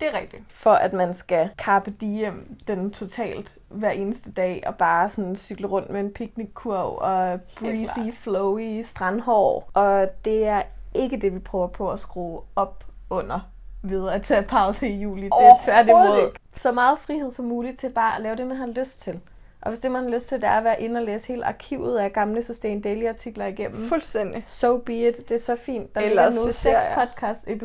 Det 0.00 0.08
er 0.14 0.18
rigtigt. 0.18 0.42
for 0.48 0.72
at 0.72 0.92
man 0.92 1.14
skal 1.14 1.50
carpe 1.58 1.90
diem 1.90 2.56
den 2.66 2.90
totalt 2.90 3.58
hver 3.68 3.90
eneste 3.90 4.32
dag, 4.32 4.62
og 4.66 4.74
bare 4.74 5.08
sådan 5.08 5.36
cykle 5.36 5.66
rundt 5.66 5.90
med 5.90 6.00
en 6.00 6.12
picnickurv 6.12 6.98
og 7.00 7.40
breezy, 7.58 8.18
flowy 8.20 8.82
strandhår. 8.82 9.70
Og 9.74 10.08
det 10.24 10.46
er 10.46 10.62
ikke 10.94 11.16
det, 11.16 11.34
vi 11.34 11.38
prøver 11.38 11.66
på 11.66 11.90
at 11.90 12.00
skrue 12.00 12.40
op 12.56 12.84
under 13.10 13.40
ved 13.82 14.08
at 14.08 14.22
tage 14.22 14.42
pause 14.42 14.88
i 14.88 15.00
juli. 15.00 15.22
Det 15.22 15.32
er 15.32 15.64
tværtimod 15.64 16.30
så 16.54 16.72
meget 16.72 16.98
frihed 16.98 17.32
som 17.32 17.44
muligt 17.44 17.78
til 17.80 17.90
bare 17.90 18.16
at 18.16 18.22
lave 18.22 18.36
det, 18.36 18.46
man 18.46 18.56
har 18.56 18.66
lyst 18.66 19.00
til. 19.00 19.20
Og 19.60 19.68
hvis 19.70 19.78
det, 19.78 19.90
man 19.90 20.02
har 20.02 20.10
lyst 20.10 20.28
til, 20.28 20.36
det 20.40 20.48
er 20.48 20.52
at 20.52 20.64
være 20.64 20.82
inde 20.82 21.00
og 21.00 21.04
læse 21.06 21.28
hele 21.28 21.44
arkivet 21.46 21.98
af 21.98 22.12
gamle 22.12 22.42
Sustain 22.42 22.80
Daily-artikler 22.80 23.46
igennem, 23.46 23.88
Fuldstændig. 23.88 24.44
so 24.46 24.78
be 24.78 25.08
it. 25.08 25.28
Det 25.28 25.34
er 25.34 25.38
så 25.38 25.56
fint. 25.56 25.94
Der 25.94 26.00
Ellers 26.00 26.30
ligger 26.34 26.46
nu 26.46 26.52
seks 26.52 26.64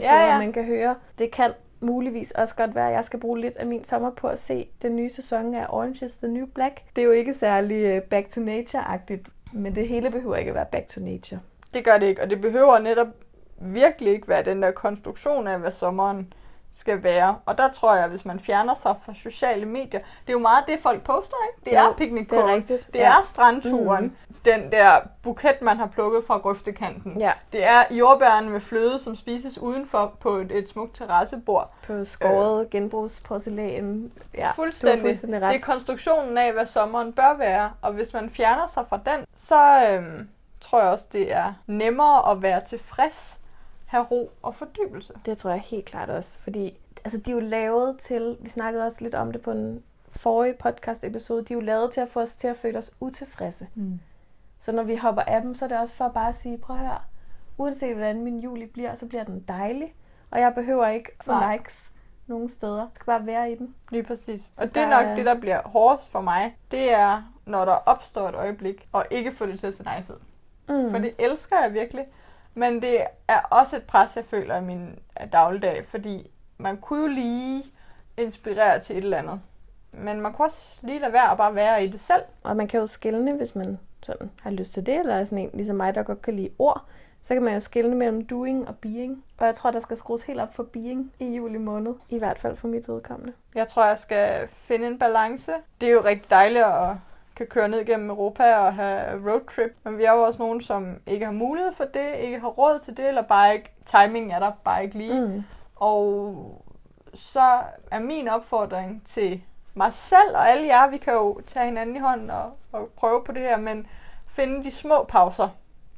Ja, 0.04 0.16
ja, 0.16 0.26
ja. 0.26 0.32
ja. 0.34 0.38
man 0.40 0.54
kan 0.54 0.64
høre. 0.66 0.96
Det 1.18 1.32
kan 1.32 1.52
muligvis 1.80 2.32
også 2.32 2.56
godt 2.56 2.76
være, 2.76 2.88
at 2.88 2.94
jeg 2.94 3.06
skal 3.06 3.20
bruge 3.20 3.40
lidt 3.42 3.58
af 3.58 3.66
min 3.66 3.84
sommer 3.86 4.12
på 4.12 4.28
at 4.28 4.40
se 4.40 4.68
den 4.82 4.96
nye 4.96 5.10
sæson 5.10 5.56
af 5.56 5.66
Orange 5.70 6.06
is 6.06 6.14
the 6.14 6.28
New 6.28 6.46
Black. 6.46 6.82
Det 6.96 7.02
er 7.02 7.06
jo 7.06 7.12
ikke 7.12 7.34
særlig 7.34 7.76
øh, 7.76 8.02
back 8.02 8.30
to 8.30 8.42
nature-agtigt, 8.42 9.30
men 9.52 9.76
det 9.76 9.88
hele 9.88 10.12
behøver 10.12 10.36
ikke 10.36 10.50
at 10.50 10.56
være 10.56 10.66
back 10.72 10.88
to 10.88 11.02
nature. 11.02 11.40
Det 11.74 11.86
gør 11.86 11.98
det 11.98 12.08
ikke, 12.08 12.22
og 12.22 12.30
det 12.30 12.42
behøver 12.42 12.80
netop 12.80 13.08
virkelig 13.58 14.14
ikke 14.14 14.28
være 14.28 14.44
den 14.44 14.62
der 14.64 14.72
konstruktion 14.72 15.48
af, 15.48 15.60
hvad 15.60 15.72
sommeren 15.72 16.34
skal 16.76 17.04
være. 17.04 17.36
Og 17.46 17.58
der 17.58 17.72
tror 17.72 17.96
jeg, 17.96 18.08
hvis 18.08 18.26
man 18.26 18.40
fjerner 18.40 18.76
sig 18.76 18.96
fra 19.06 19.14
sociale 19.14 19.66
medier, 19.66 20.00
det 20.00 20.28
er 20.28 20.34
jo 20.34 20.40
meget 20.40 20.64
det, 20.68 20.80
folk 20.80 21.02
poster, 21.04 21.38
ikke? 21.52 21.70
Det 21.70 21.78
Jo, 21.84 21.90
er 21.90 21.94
picnic 21.98 22.30
det 22.30 22.38
er 22.40 22.48
rigtigt. 22.48 22.88
Det 22.94 23.00
Ja. 23.00 23.10
er 23.10 23.24
strandturen. 23.24 24.04
Mm. 24.04 24.16
Den 24.46 24.72
der 24.72 24.90
buket, 25.24 25.62
man 25.62 25.78
har 25.78 25.88
plukket 25.88 26.24
fra 26.28 26.38
grøftekanten. 26.38 27.20
Ja, 27.20 27.32
Det 27.52 27.66
er 27.66 27.84
jordbærne 27.92 28.50
med 28.50 28.62
fløde, 28.62 29.00
som 29.00 29.16
spises 29.16 29.58
udenfor 29.58 30.14
på 30.20 30.30
et, 30.38 30.52
et 30.52 30.68
smukt 30.68 30.96
terrassebord. 30.96 31.72
på 31.88 32.06
skåret 32.06 32.70
genbrugsporcelæn. 32.70 34.12
Ja, 34.34 34.52
fuldstændig. 34.52 35.02
fuldstændig 35.02 35.42
ret. 35.42 35.54
Det 35.54 35.62
er 35.62 35.66
konstruktionen 35.66 36.38
af, 36.38 36.54
hvad 36.54 36.66
sommeren 36.66 37.14
bør 37.14 37.38
være. 37.38 37.72
Og 37.82 37.94
hvis 37.94 38.14
man 38.14 38.30
fjerner 38.30 38.68
sig 38.68 38.86
fra 38.90 38.98
den, 39.06 39.26
så 39.36 39.56
øhm, 39.92 40.30
tror 40.62 40.82
jeg 40.82 40.90
også, 40.92 41.08
det 41.12 41.34
er 41.34 41.54
nemmere 41.68 42.32
at 42.32 42.42
være 42.42 42.62
tilfreds, 42.62 43.40
have 43.94 44.06
ro 44.12 44.32
og 44.42 44.56
fordybelse. 44.56 45.14
Det 45.26 45.38
tror 45.38 45.50
jeg 45.50 45.60
helt 45.60 45.86
klart 45.86 46.10
også, 46.10 46.40
fordi 46.40 46.78
altså, 47.06 47.18
de 47.18 47.32
er 47.32 47.36
jo 47.36 47.40
lavet 47.40 48.00
til, 48.00 48.38
vi 48.40 48.50
snakkede 48.50 48.86
også 48.86 48.98
lidt 49.02 49.16
om 49.16 49.32
det 49.32 49.42
på 49.42 49.52
en 49.52 49.84
forrige 50.10 50.54
podcast 50.54 51.04
episode, 51.04 51.44
de 51.46 51.54
er 51.54 51.58
jo 51.58 51.62
lavet 51.62 51.92
til 51.92 52.02
at 52.02 52.10
få 52.10 52.22
os 52.22 52.36
til 52.36 52.48
at 52.48 52.58
føle 52.58 52.78
os 52.78 52.92
utilfredse. 53.00 53.68
Mm. 53.76 54.00
Så 54.60 54.72
når 54.72 54.84
vi 54.84 54.96
hopper 54.96 55.22
af 55.22 55.42
dem, 55.42 55.56
så 55.56 55.66
er 55.66 55.70
det 55.70 55.80
også 55.80 55.96
for 55.96 56.08
bare 56.08 56.30
at 56.30 56.38
sige, 56.38 56.58
prøv 56.58 56.76
at 56.76 56.82
høre, 56.82 56.98
uanset 57.58 57.96
hvordan 57.96 58.22
min 58.22 58.40
juli 58.40 58.66
bliver, 58.66 58.96
så 58.96 59.06
bliver 59.06 59.24
den 59.24 59.40
dejlig. 59.48 59.96
Og 60.32 60.40
jeg 60.40 60.54
behøver 60.56 60.88
ikke 60.88 61.10
få 61.22 61.32
Nej. 61.32 61.56
likes 61.58 61.92
nogen 62.28 62.50
steder. 62.50 62.80
Jeg 62.80 62.88
skal 62.94 63.06
bare 63.06 63.26
være 63.26 63.52
i 63.52 63.56
den. 63.56 63.76
Lige 63.92 64.04
præcis. 64.04 64.42
Så 64.54 64.62
Og 64.62 64.76
det 64.76 64.84
er 64.84 64.90
nok 64.90 65.06
er- 65.06 65.16
det, 65.16 65.26
der 65.26 65.40
bliver 65.40 65.62
hårdest 65.66 66.10
for 66.10 66.22
mig. 66.22 66.58
Det 66.72 66.94
er, 66.94 67.34
når 67.46 67.66
der 67.66 67.72
opstår 67.86 68.30
et 68.30 68.36
øjeblik, 68.36 68.88
og 68.92 69.06
ikke 69.12 69.32
få 69.32 69.46
det 69.46 69.60
til 69.60 69.68
at 69.68 69.74
se 69.74 69.84
nice 69.98 70.14
ud. 70.14 70.20
Mm. 70.84 70.92
For 70.92 70.98
det 71.00 71.14
elsker 71.20 71.56
jeg 71.64 71.74
virkelig. 71.74 72.06
Men 72.54 72.82
det 72.82 73.04
er 73.28 73.40
også 73.50 73.76
et 73.76 73.84
pres, 73.84 74.16
jeg 74.16 74.26
føler 74.26 74.58
i 74.58 74.62
min 74.62 75.00
dagligdag, 75.34 75.86
fordi 75.86 76.32
man 76.58 76.78
kunne 76.78 77.02
jo 77.02 77.08
lige 77.08 77.64
inspirere 78.18 78.80
til 78.80 78.98
et 78.98 79.04
eller 79.04 79.18
andet. 79.18 79.42
Men 79.92 80.22
man 80.22 80.34
kunne 80.34 80.46
også 80.46 80.80
lige 80.84 81.00
lade 81.00 81.14
være 81.14 81.32
at 81.32 81.38
bare 81.38 81.56
være 81.56 81.84
i 81.84 81.88
det 81.88 82.00
selv. 82.00 82.24
Og 82.44 82.58
man 82.58 82.68
kan 82.68 82.80
jo 82.80 82.88
skille, 82.88 83.34
hvis 83.34 83.56
man 83.56 83.80
sådan 84.04 84.32
har 84.42 84.52
lyst 84.52 84.74
til 84.74 84.86
det, 84.86 85.00
eller 85.00 85.16
er 85.16 85.26
sådan 85.26 85.38
en, 85.38 85.50
ligesom 85.54 85.76
mig, 85.76 85.96
der 85.96 86.04
godt 86.04 86.22
kan 86.22 86.36
lide 86.36 86.50
ord, 86.60 86.86
så 87.22 87.34
kan 87.34 87.44
man 87.44 87.54
jo 87.54 87.60
skille 87.60 87.96
mellem 87.96 88.26
doing 88.28 88.68
og 88.68 88.76
being. 88.78 89.24
Og 89.38 89.46
jeg 89.46 89.56
tror, 89.56 89.72
der 89.72 89.80
skal 89.80 89.98
skrues 89.98 90.22
helt 90.22 90.40
op 90.40 90.56
for 90.56 90.64
being 90.64 91.14
i 91.20 91.26
juli 91.26 91.58
måned. 91.58 91.94
I 92.10 92.18
hvert 92.18 92.40
fald 92.40 92.56
for 92.56 92.68
mit 92.68 92.88
vedkommende. 92.88 93.34
Jeg 93.56 93.68
tror, 93.68 93.86
jeg 93.86 94.00
skal 94.00 94.48
finde 94.52 94.88
en 94.88 95.00
balance. 95.00 95.52
Det 95.82 95.90
er 95.90 95.94
jo 95.94 96.04
rigtig 96.04 96.32
dejligt 96.32 96.66
at 96.66 96.96
kan 97.36 97.48
køre 97.48 97.68
ned 97.68 97.86
gennem 97.86 98.10
Europa 98.10 98.58
og 98.58 98.74
have 98.74 99.32
roadtrip. 99.32 99.72
Men 99.84 99.98
vi 99.98 100.04
er 100.04 100.14
jo 100.14 100.22
også 100.22 100.40
nogen, 100.40 100.62
som 100.62 101.02
ikke 101.08 101.26
har 101.26 101.34
mulighed 101.34 101.74
for 101.74 101.84
det, 101.84 102.16
ikke 102.16 102.40
har 102.40 102.48
råd 102.48 102.80
til 102.80 102.98
det, 102.98 103.08
eller 103.08 103.22
bare 103.22 103.54
ikke, 103.54 103.74
timingen 103.86 104.32
er 104.32 104.40
der 104.40 104.52
bare 104.64 104.84
ikke 104.84 104.98
lige. 104.98 105.26
Mm. 105.26 105.44
Og 105.76 106.64
så 107.14 107.60
er 107.92 108.00
min 108.00 108.28
opfordring 108.28 109.02
til 109.06 109.44
mig 109.74 109.94
selv 109.94 110.36
og 110.36 110.50
alle 110.50 110.68
jer, 110.68 110.90
vi 110.90 110.98
kan 110.98 111.14
jo 111.14 111.42
tage 111.48 111.66
hinanden 111.66 111.96
i 111.96 112.00
hånden 112.00 112.30
og, 112.30 112.52
og 112.72 112.90
prøve 112.96 113.24
på 113.24 113.32
det 113.32 113.42
her, 113.42 113.58
men 113.58 113.88
finde 114.28 114.64
de 114.64 114.72
små 114.72 115.04
pauser 115.04 115.50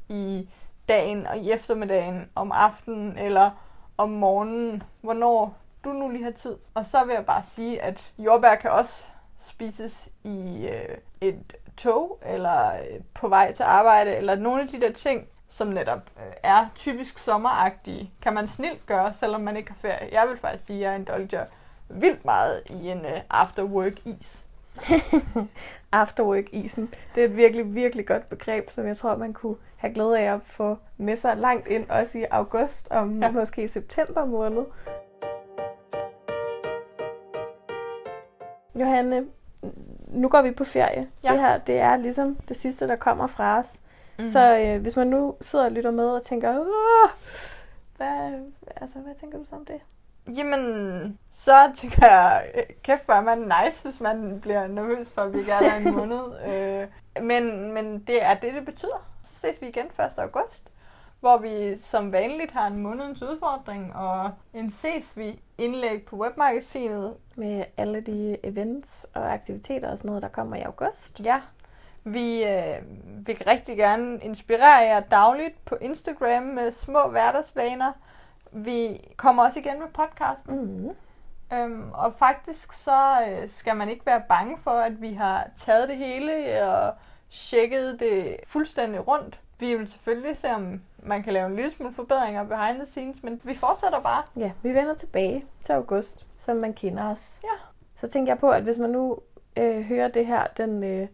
i 0.09 0.49
dagen 0.89 1.27
og 1.27 1.37
i 1.37 1.51
eftermiddagen, 1.51 2.29
om 2.35 2.51
aftenen 2.51 3.17
eller 3.17 3.51
om 3.97 4.09
morgenen, 4.09 4.83
hvornår 5.01 5.57
du 5.83 5.93
nu 5.93 6.09
lige 6.09 6.23
har 6.23 6.31
tid. 6.31 6.55
Og 6.73 6.85
så 6.85 7.05
vil 7.05 7.13
jeg 7.13 7.25
bare 7.25 7.43
sige, 7.43 7.81
at 7.81 8.13
jordbær 8.17 8.55
kan 8.55 8.71
også 8.71 9.07
spises 9.45 10.09
i 10.23 10.67
øh, 10.71 10.97
et 11.21 11.53
tog, 11.77 12.19
eller 12.25 12.73
øh, 12.73 12.99
på 13.13 13.27
vej 13.27 13.53
til 13.53 13.63
arbejde, 13.63 14.15
eller 14.15 14.35
nogle 14.35 14.61
af 14.61 14.67
de 14.67 14.81
der 14.81 14.91
ting, 14.91 15.27
som 15.47 15.67
netop 15.67 16.01
øh, 16.17 16.33
er 16.43 16.65
typisk 16.75 17.17
sommeragtige, 17.17 18.11
kan 18.21 18.33
man 18.33 18.47
snilt 18.47 18.85
gøre, 18.85 19.13
selvom 19.13 19.41
man 19.41 19.57
ikke 19.57 19.71
har 19.71 19.77
ferie. 19.81 20.09
Jeg 20.11 20.29
vil 20.29 20.37
faktisk 20.37 20.65
sige, 20.65 20.85
at 20.85 20.91
jeg 20.91 20.99
indulger 20.99 21.45
vildt 21.89 22.25
meget 22.25 22.61
i 22.69 22.89
en 22.89 23.05
øh, 23.05 23.21
after-work-is. 23.29 24.43
Afterwork-isen. 25.91 26.93
Det 27.15 27.23
er 27.23 27.27
et 27.27 27.37
virkelig, 27.37 27.75
virkelig 27.75 28.07
godt 28.07 28.29
begreb, 28.29 28.69
som 28.71 28.87
jeg 28.87 28.97
tror, 28.97 29.15
man 29.15 29.33
kunne 29.33 29.55
have 29.77 29.93
glæde 29.93 30.19
af 30.19 30.33
at 30.33 30.39
få 30.45 30.77
med 30.97 31.17
sig 31.17 31.37
langt 31.37 31.67
ind, 31.67 31.89
også 31.89 32.17
i 32.17 32.25
august 32.31 32.87
og 32.87 33.07
Ja. 33.07 33.25
ja. 33.25 33.31
måske 33.31 33.67
september 33.67 34.25
måned. 34.25 34.63
Johanne, 38.75 39.25
nu 40.07 40.29
går 40.29 40.41
vi 40.41 40.51
på 40.51 40.63
ferie. 40.63 41.07
Ja. 41.23 41.31
Det 41.31 41.39
her, 41.39 41.57
det 41.57 41.79
er 41.79 41.95
ligesom 41.95 42.35
det 42.47 42.57
sidste, 42.57 42.87
der 42.87 42.95
kommer 42.95 43.27
fra 43.27 43.59
os. 43.59 43.79
Mhm. 44.17 44.25
Mm. 44.25 44.31
Så 44.31 44.57
øh, 44.57 44.81
hvis 44.81 44.95
man 44.95 45.07
nu 45.07 45.35
sidder 45.41 45.65
og 45.65 45.71
lytter 45.71 45.91
med 45.91 46.07
og 46.09 46.23
tænker, 46.23 46.59
Åh, 46.59 47.09
hvad, 47.97 48.39
altså, 48.75 48.99
hvad 48.99 49.13
tænker 49.19 49.37
du 49.37 49.45
så 49.49 49.55
om 49.55 49.65
det? 49.65 49.81
Jamen, 50.37 51.19
så 51.31 51.51
tænker 51.75 52.07
jeg, 52.11 52.45
kæft 52.83 53.05
hvor 53.05 53.13
er 53.13 53.21
man 53.21 53.37
nice, 53.39 53.83
hvis 53.83 54.01
man 54.01 54.39
bliver 54.41 54.67
nervøs 54.67 55.11
for, 55.11 55.21
at 55.21 55.33
vi 55.33 55.39
ikke 55.39 55.51
er 55.51 55.59
der 55.59 55.75
en 55.75 55.93
måned. 55.99 56.23
Øh, 56.47 56.87
men, 57.23 57.73
men 57.73 57.99
det 57.99 58.23
er 58.23 58.33
det, 58.33 58.53
det 58.53 58.65
betyder. 58.65 59.07
Så 59.23 59.35
ses 59.35 59.61
vi 59.61 59.67
igen 59.67 59.85
1. 59.85 59.91
august, 60.17 60.71
hvor 61.25 61.37
vi 61.37 61.77
som 61.77 62.11
vanligt 62.11 62.51
har 62.51 62.67
en 62.67 62.77
månedens 62.77 63.21
udfordring, 63.21 63.95
og 63.95 64.31
en 64.53 64.71
ses 64.71 65.17
vi 65.17 65.39
indlæg 65.57 66.05
på 66.05 66.15
webmagasinet. 66.15 67.13
Med 67.35 67.63
alle 67.77 68.01
de 68.01 68.37
events 68.43 69.07
og 69.13 69.33
aktiviteter 69.33 69.91
og 69.91 69.97
sådan 69.97 70.07
noget, 70.07 70.23
der 70.23 70.29
kommer 70.29 70.55
i 70.55 70.61
august. 70.61 71.19
Ja, 71.23 71.41
vi 72.03 72.43
øh, 72.43 72.75
vil 73.27 73.43
rigtig 73.47 73.77
gerne 73.77 74.19
inspirere 74.21 74.77
jer 74.77 74.99
dagligt 74.99 75.65
på 75.65 75.77
Instagram 75.81 76.43
med 76.43 76.71
små 76.71 77.07
hverdagsvaner. 77.07 77.91
Vi 78.51 79.07
kommer 79.17 79.43
også 79.43 79.59
igen 79.59 79.79
med 79.79 79.87
podcasten. 79.87 80.55
Mm. 80.55 80.89
Øhm, 81.57 81.91
og 81.93 82.13
faktisk 82.13 82.73
så 82.73 83.27
øh, 83.29 83.49
skal 83.49 83.75
man 83.75 83.89
ikke 83.89 84.05
være 84.05 84.23
bange 84.29 84.57
for, 84.57 84.71
at 84.71 85.01
vi 85.01 85.13
har 85.13 85.47
taget 85.55 85.89
det 85.89 85.97
hele 85.97 86.63
og 86.71 86.93
tjekket 87.31 87.99
det 87.99 88.37
fuldstændig 88.47 89.07
rundt. 89.07 89.41
Vi 89.59 89.75
vil 89.75 89.87
selvfølgelig 89.87 90.37
se, 90.37 90.47
om 90.55 90.81
man 91.03 91.23
kan 91.23 91.33
lave 91.33 91.45
en 91.47 91.55
lille 91.55 91.71
smule 91.71 91.93
forbedringer 91.93 92.43
behind 92.43 92.77
the 92.77 92.85
scenes, 92.85 93.23
men 93.23 93.41
vi 93.43 93.55
fortsætter 93.55 93.99
bare. 93.99 94.23
Ja, 94.37 94.51
vi 94.63 94.69
vender 94.73 94.93
tilbage 94.93 95.45
til 95.63 95.73
august, 95.73 96.25
som 96.37 96.57
man 96.57 96.73
kender 96.73 97.03
os. 97.11 97.39
Ja. 97.43 97.49
Så 97.95 98.07
tænker 98.07 98.31
jeg 98.33 98.39
på, 98.39 98.49
at 98.49 98.63
hvis 98.63 98.77
man 98.77 98.89
nu 98.89 99.19
øh, 99.57 99.81
hører 99.81 100.07
det 100.07 100.25
her 100.25 100.43
den 100.57 100.83
øh, 100.83 101.07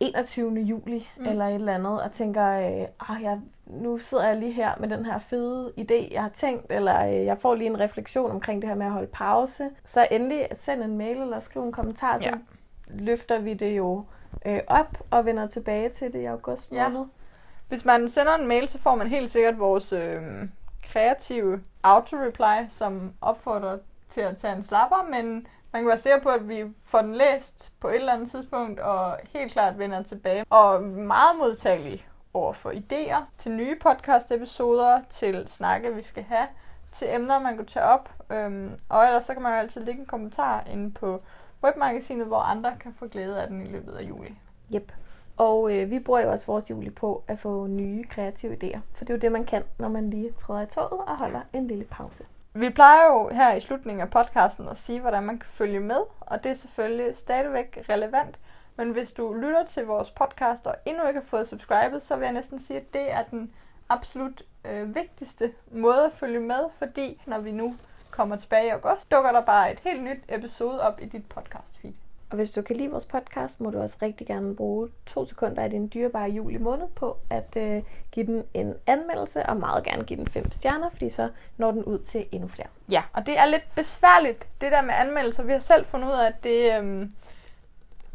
21. 0.00 0.52
juli 0.60 1.08
Mm. 1.16 1.26
eller 1.26 1.44
et 1.44 1.54
eller 1.54 1.74
andet, 1.74 2.02
og 2.02 2.12
tænker, 2.12 2.44
øh, 2.46 2.86
ah, 3.10 3.22
jeg, 3.22 3.40
nu 3.66 3.98
sidder 3.98 4.26
jeg 4.26 4.36
lige 4.36 4.52
her 4.52 4.72
med 4.80 4.88
den 4.88 5.04
her 5.06 5.18
fede 5.18 5.72
idé, 5.78 6.12
jeg 6.12 6.22
har 6.22 6.30
tænkt, 6.36 6.66
eller 6.72 7.06
øh, 7.06 7.24
jeg 7.24 7.38
får 7.38 7.54
lige 7.54 7.66
en 7.70 7.80
refleksion 7.80 8.30
omkring 8.30 8.62
det 8.62 8.68
her 8.68 8.76
med 8.76 8.86
at 8.86 8.92
holde 8.92 9.06
pause, 9.12 9.70
så 9.84 10.08
endelig 10.10 10.48
send 10.52 10.82
en 10.82 10.98
mail 10.98 11.16
eller 11.16 11.40
skriv 11.40 11.62
en 11.62 11.72
kommentar, 11.72 12.18
så 12.18 12.24
Ja. 12.24 12.32
løfter 12.88 13.38
vi 13.38 13.54
det 13.54 13.76
jo 13.76 14.04
øh, 14.46 14.60
op 14.66 14.98
og 15.10 15.24
vender 15.26 15.46
tilbage 15.46 15.88
til 15.88 16.12
det 16.12 16.20
i 16.20 16.24
august 16.24 16.72
Ja. 16.72 16.88
måned. 16.88 17.06
Hvis 17.68 17.84
man 17.84 18.08
sender 18.08 18.34
en 18.34 18.46
mail, 18.46 18.68
så 18.68 18.78
får 18.80 18.94
man 18.94 19.06
helt 19.06 19.30
sikkert 19.30 19.58
vores 19.58 19.92
øh, 19.92 20.22
kreative 20.92 21.60
auto-reply, 21.82 22.68
som 22.68 23.12
opfordrer 23.20 23.78
til 24.08 24.20
at 24.20 24.36
tage 24.36 24.56
en 24.56 24.62
slapper, 24.64 25.06
men 25.10 25.46
man 25.72 25.82
kan 25.82 25.88
være 25.88 25.98
sikker 25.98 26.20
på, 26.20 26.28
at 26.28 26.48
vi 26.48 26.64
får 26.84 27.00
den 27.00 27.14
læst 27.14 27.72
på 27.80 27.88
et 27.88 27.94
eller 27.94 28.12
andet 28.12 28.30
tidspunkt, 28.30 28.80
og 28.80 29.16
helt 29.32 29.52
klart 29.52 29.78
vender 29.78 30.02
tilbage. 30.02 30.44
Og 30.50 30.82
meget 30.82 31.38
modtagelige 31.38 32.04
over 32.34 32.52
for 32.52 32.70
idéer 32.70 33.22
til 33.38 33.52
nye 33.52 33.76
podcast-episoder, 33.86 35.00
til 35.10 35.48
snakke, 35.48 35.94
vi 35.94 36.02
skal 36.02 36.22
have, 36.22 36.46
til 36.92 37.14
emner, 37.14 37.38
man 37.38 37.56
kan 37.56 37.66
tage 37.66 37.84
op. 37.84 38.10
Øhm, 38.30 38.70
og 38.88 39.04
ellers 39.06 39.24
så 39.24 39.32
kan 39.32 39.42
man 39.42 39.52
jo 39.52 39.58
altid 39.58 39.84
lægge 39.84 40.00
en 40.00 40.06
kommentar 40.06 40.64
inde 40.72 40.90
på 40.90 41.22
webmagasinet, 41.64 42.26
hvor 42.26 42.38
andre 42.38 42.76
kan 42.80 42.94
få 42.98 43.06
glæde 43.06 43.42
af 43.42 43.48
den 43.48 43.66
i 43.66 43.68
løbet 43.68 43.92
af 43.92 44.02
juli. 44.02 44.38
Yep. 44.74 44.92
Og 45.36 45.76
øh, 45.76 45.90
vi 45.90 45.98
bruger 45.98 46.20
jo 46.20 46.30
også 46.30 46.46
vores 46.46 46.70
juli 46.70 46.90
på 46.90 47.24
at 47.28 47.38
få 47.38 47.66
nye 47.66 48.04
kreative 48.04 48.52
idéer. 48.52 48.78
For 48.94 49.04
det 49.04 49.10
er 49.10 49.14
jo 49.14 49.20
det, 49.20 49.32
man 49.32 49.44
kan, 49.44 49.62
når 49.78 49.88
man 49.88 50.10
lige 50.10 50.32
træder 50.32 50.62
i 50.62 50.66
toget 50.66 50.90
og 51.06 51.16
holder 51.16 51.40
en 51.52 51.68
lille 51.68 51.84
pause. 51.84 52.24
Vi 52.54 52.70
plejer 52.70 53.06
jo 53.06 53.28
her 53.28 53.54
i 53.54 53.60
slutningen 53.60 54.00
af 54.00 54.10
podcasten 54.10 54.68
at 54.68 54.78
sige, 54.78 55.00
hvordan 55.00 55.22
man 55.22 55.38
kan 55.38 55.48
følge 55.48 55.80
med, 55.80 56.00
og 56.20 56.44
det 56.44 56.50
er 56.50 56.54
selvfølgelig 56.54 57.16
stadigvæk 57.16 57.86
relevant. 57.88 58.38
Men 58.76 58.90
hvis 58.90 59.12
du 59.12 59.32
lytter 59.32 59.64
til 59.64 59.86
vores 59.86 60.10
podcast 60.10 60.66
og 60.66 60.74
endnu 60.86 61.06
ikke 61.06 61.20
har 61.20 61.26
fået 61.26 61.48
subscribet, 61.48 62.02
så 62.02 62.16
vil 62.16 62.24
jeg 62.24 62.32
næsten 62.32 62.58
sige, 62.58 62.80
at 62.80 62.94
det 62.94 63.12
er 63.12 63.22
den 63.22 63.52
absolut 63.88 64.42
øh, 64.64 64.94
vigtigste 64.94 65.52
måde 65.70 66.06
at 66.06 66.12
følge 66.12 66.40
med, 66.40 66.70
fordi 66.78 67.22
når 67.26 67.38
vi 67.38 67.52
nu 67.52 67.74
kommer 68.18 68.36
tilbage 68.36 68.66
i 68.66 68.70
august, 68.70 69.10
dukker 69.10 69.32
der 69.32 69.40
bare 69.40 69.72
et 69.72 69.80
helt 69.80 70.02
nyt 70.02 70.20
episode 70.28 70.80
op 70.80 71.00
i 71.02 71.06
dit 71.06 71.26
podcast 71.28 71.78
feed. 71.82 71.92
Og 72.30 72.36
hvis 72.36 72.50
du 72.50 72.62
kan 72.62 72.76
lide 72.76 72.90
vores 72.90 73.04
podcast, 73.04 73.60
må 73.60 73.70
du 73.70 73.80
også 73.80 73.96
rigtig 74.02 74.26
gerne 74.26 74.56
bruge 74.56 74.88
to 75.06 75.26
sekunder 75.26 75.62
af 75.62 75.70
din 75.70 75.90
dyrebare 75.94 76.30
juli 76.30 76.58
måned 76.58 76.86
på 76.94 77.16
at 77.30 77.56
øh, 77.56 77.82
give 78.12 78.26
den 78.26 78.44
en 78.54 78.74
anmeldelse, 78.86 79.46
og 79.46 79.56
meget 79.56 79.84
gerne 79.84 80.04
give 80.04 80.16
den 80.16 80.26
fem 80.26 80.52
stjerner, 80.52 80.90
fordi 80.90 81.10
så 81.10 81.30
når 81.56 81.70
den 81.70 81.84
ud 81.84 81.98
til 81.98 82.26
endnu 82.32 82.48
flere. 82.48 82.68
Ja, 82.90 83.02
og 83.12 83.26
det 83.26 83.38
er 83.38 83.46
lidt 83.46 83.74
besværligt, 83.76 84.48
det 84.60 84.72
der 84.72 84.82
med 84.82 84.94
anmeldelser. 84.94 85.42
Vi 85.42 85.52
har 85.52 85.60
selv 85.60 85.86
fundet 85.86 86.08
ud 86.08 86.14
af, 86.14 86.26
at 86.26 86.44
det, 86.44 86.76
øhm, 86.76 87.10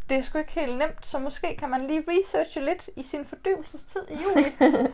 det 0.10 0.18
er 0.18 0.22
sgu 0.22 0.38
ikke 0.38 0.60
helt 0.60 0.78
nemt, 0.78 1.06
så 1.06 1.20
måske 1.20 1.56
kan 1.58 1.70
man 1.70 1.82
lige 1.82 2.04
researche 2.08 2.66
lidt 2.66 2.90
i 2.96 3.04
sin 3.04 3.26
fordybelsestid 3.26 4.02
i 4.10 4.18
juli, 4.24 4.46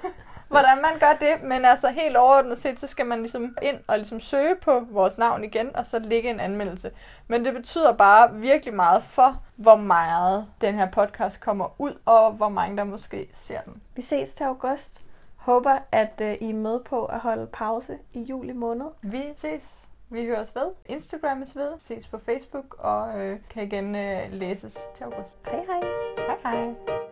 hvordan 0.50 0.82
man 0.82 1.00
gør 1.00 1.14
det. 1.20 1.44
Men 1.44 1.66
altså 1.66 1.90
helt 1.90 2.18
overordnet 2.18 2.62
set, 2.62 2.80
så 2.80 2.88
skal 2.88 3.06
man 3.06 3.20
ligesom 3.20 3.58
ind 3.62 3.78
og 3.88 3.98
ligesom 3.98 4.20
søge 4.20 4.56
på 4.56 4.80
vores 4.90 5.18
navn 5.18 5.44
igen, 5.44 5.76
og 5.76 5.86
så 5.86 6.00
lægge 6.00 6.30
en 6.30 6.40
anmeldelse. 6.40 6.92
Men 7.28 7.46
det 7.46 7.54
betyder 7.54 7.94
bare 7.94 8.34
virkelig 8.34 8.74
meget 8.74 9.04
for, 9.04 9.42
hvor 9.56 9.76
meget 9.76 10.48
den 10.62 10.76
her 10.76 10.92
podcast 10.92 11.42
kommer 11.42 11.82
ud, 11.82 11.94
og 12.06 12.32
hvor 12.32 12.50
mange 12.50 12.78
der 12.78 12.84
måske 12.84 13.30
ser 13.34 13.62
den. 13.62 13.82
Vi 13.96 14.02
ses 14.02 14.30
til 14.30 14.44
august. 14.44 15.06
Håber, 15.36 15.78
at 15.92 16.22
øh, 16.22 16.34
I 16.34 16.50
er 16.50 16.54
med 16.54 16.80
på 16.80 17.06
at 17.06 17.20
holde 17.20 17.48
pause 17.48 17.98
i 18.14 18.22
juli 18.22 18.54
måned. 18.54 18.86
Vi 19.02 19.24
ses. 19.36 19.90
Vi 20.10 20.26
høres 20.26 20.56
ved. 20.56 20.72
Instagrammes 20.86 21.56
ved. 21.56 21.80
Ses 21.80 22.08
på 22.08 22.18
Facebook 22.26 22.76
og 22.80 23.20
øh, 23.20 23.40
kan 23.50 23.64
igen 23.64 23.96
øh, 23.96 24.20
læses 24.32 24.78
til 24.96 25.04
august. 25.04 25.38
Hej 25.46 25.66
hej! 25.66 25.82
Hej 26.18 26.38
hej. 26.44 27.09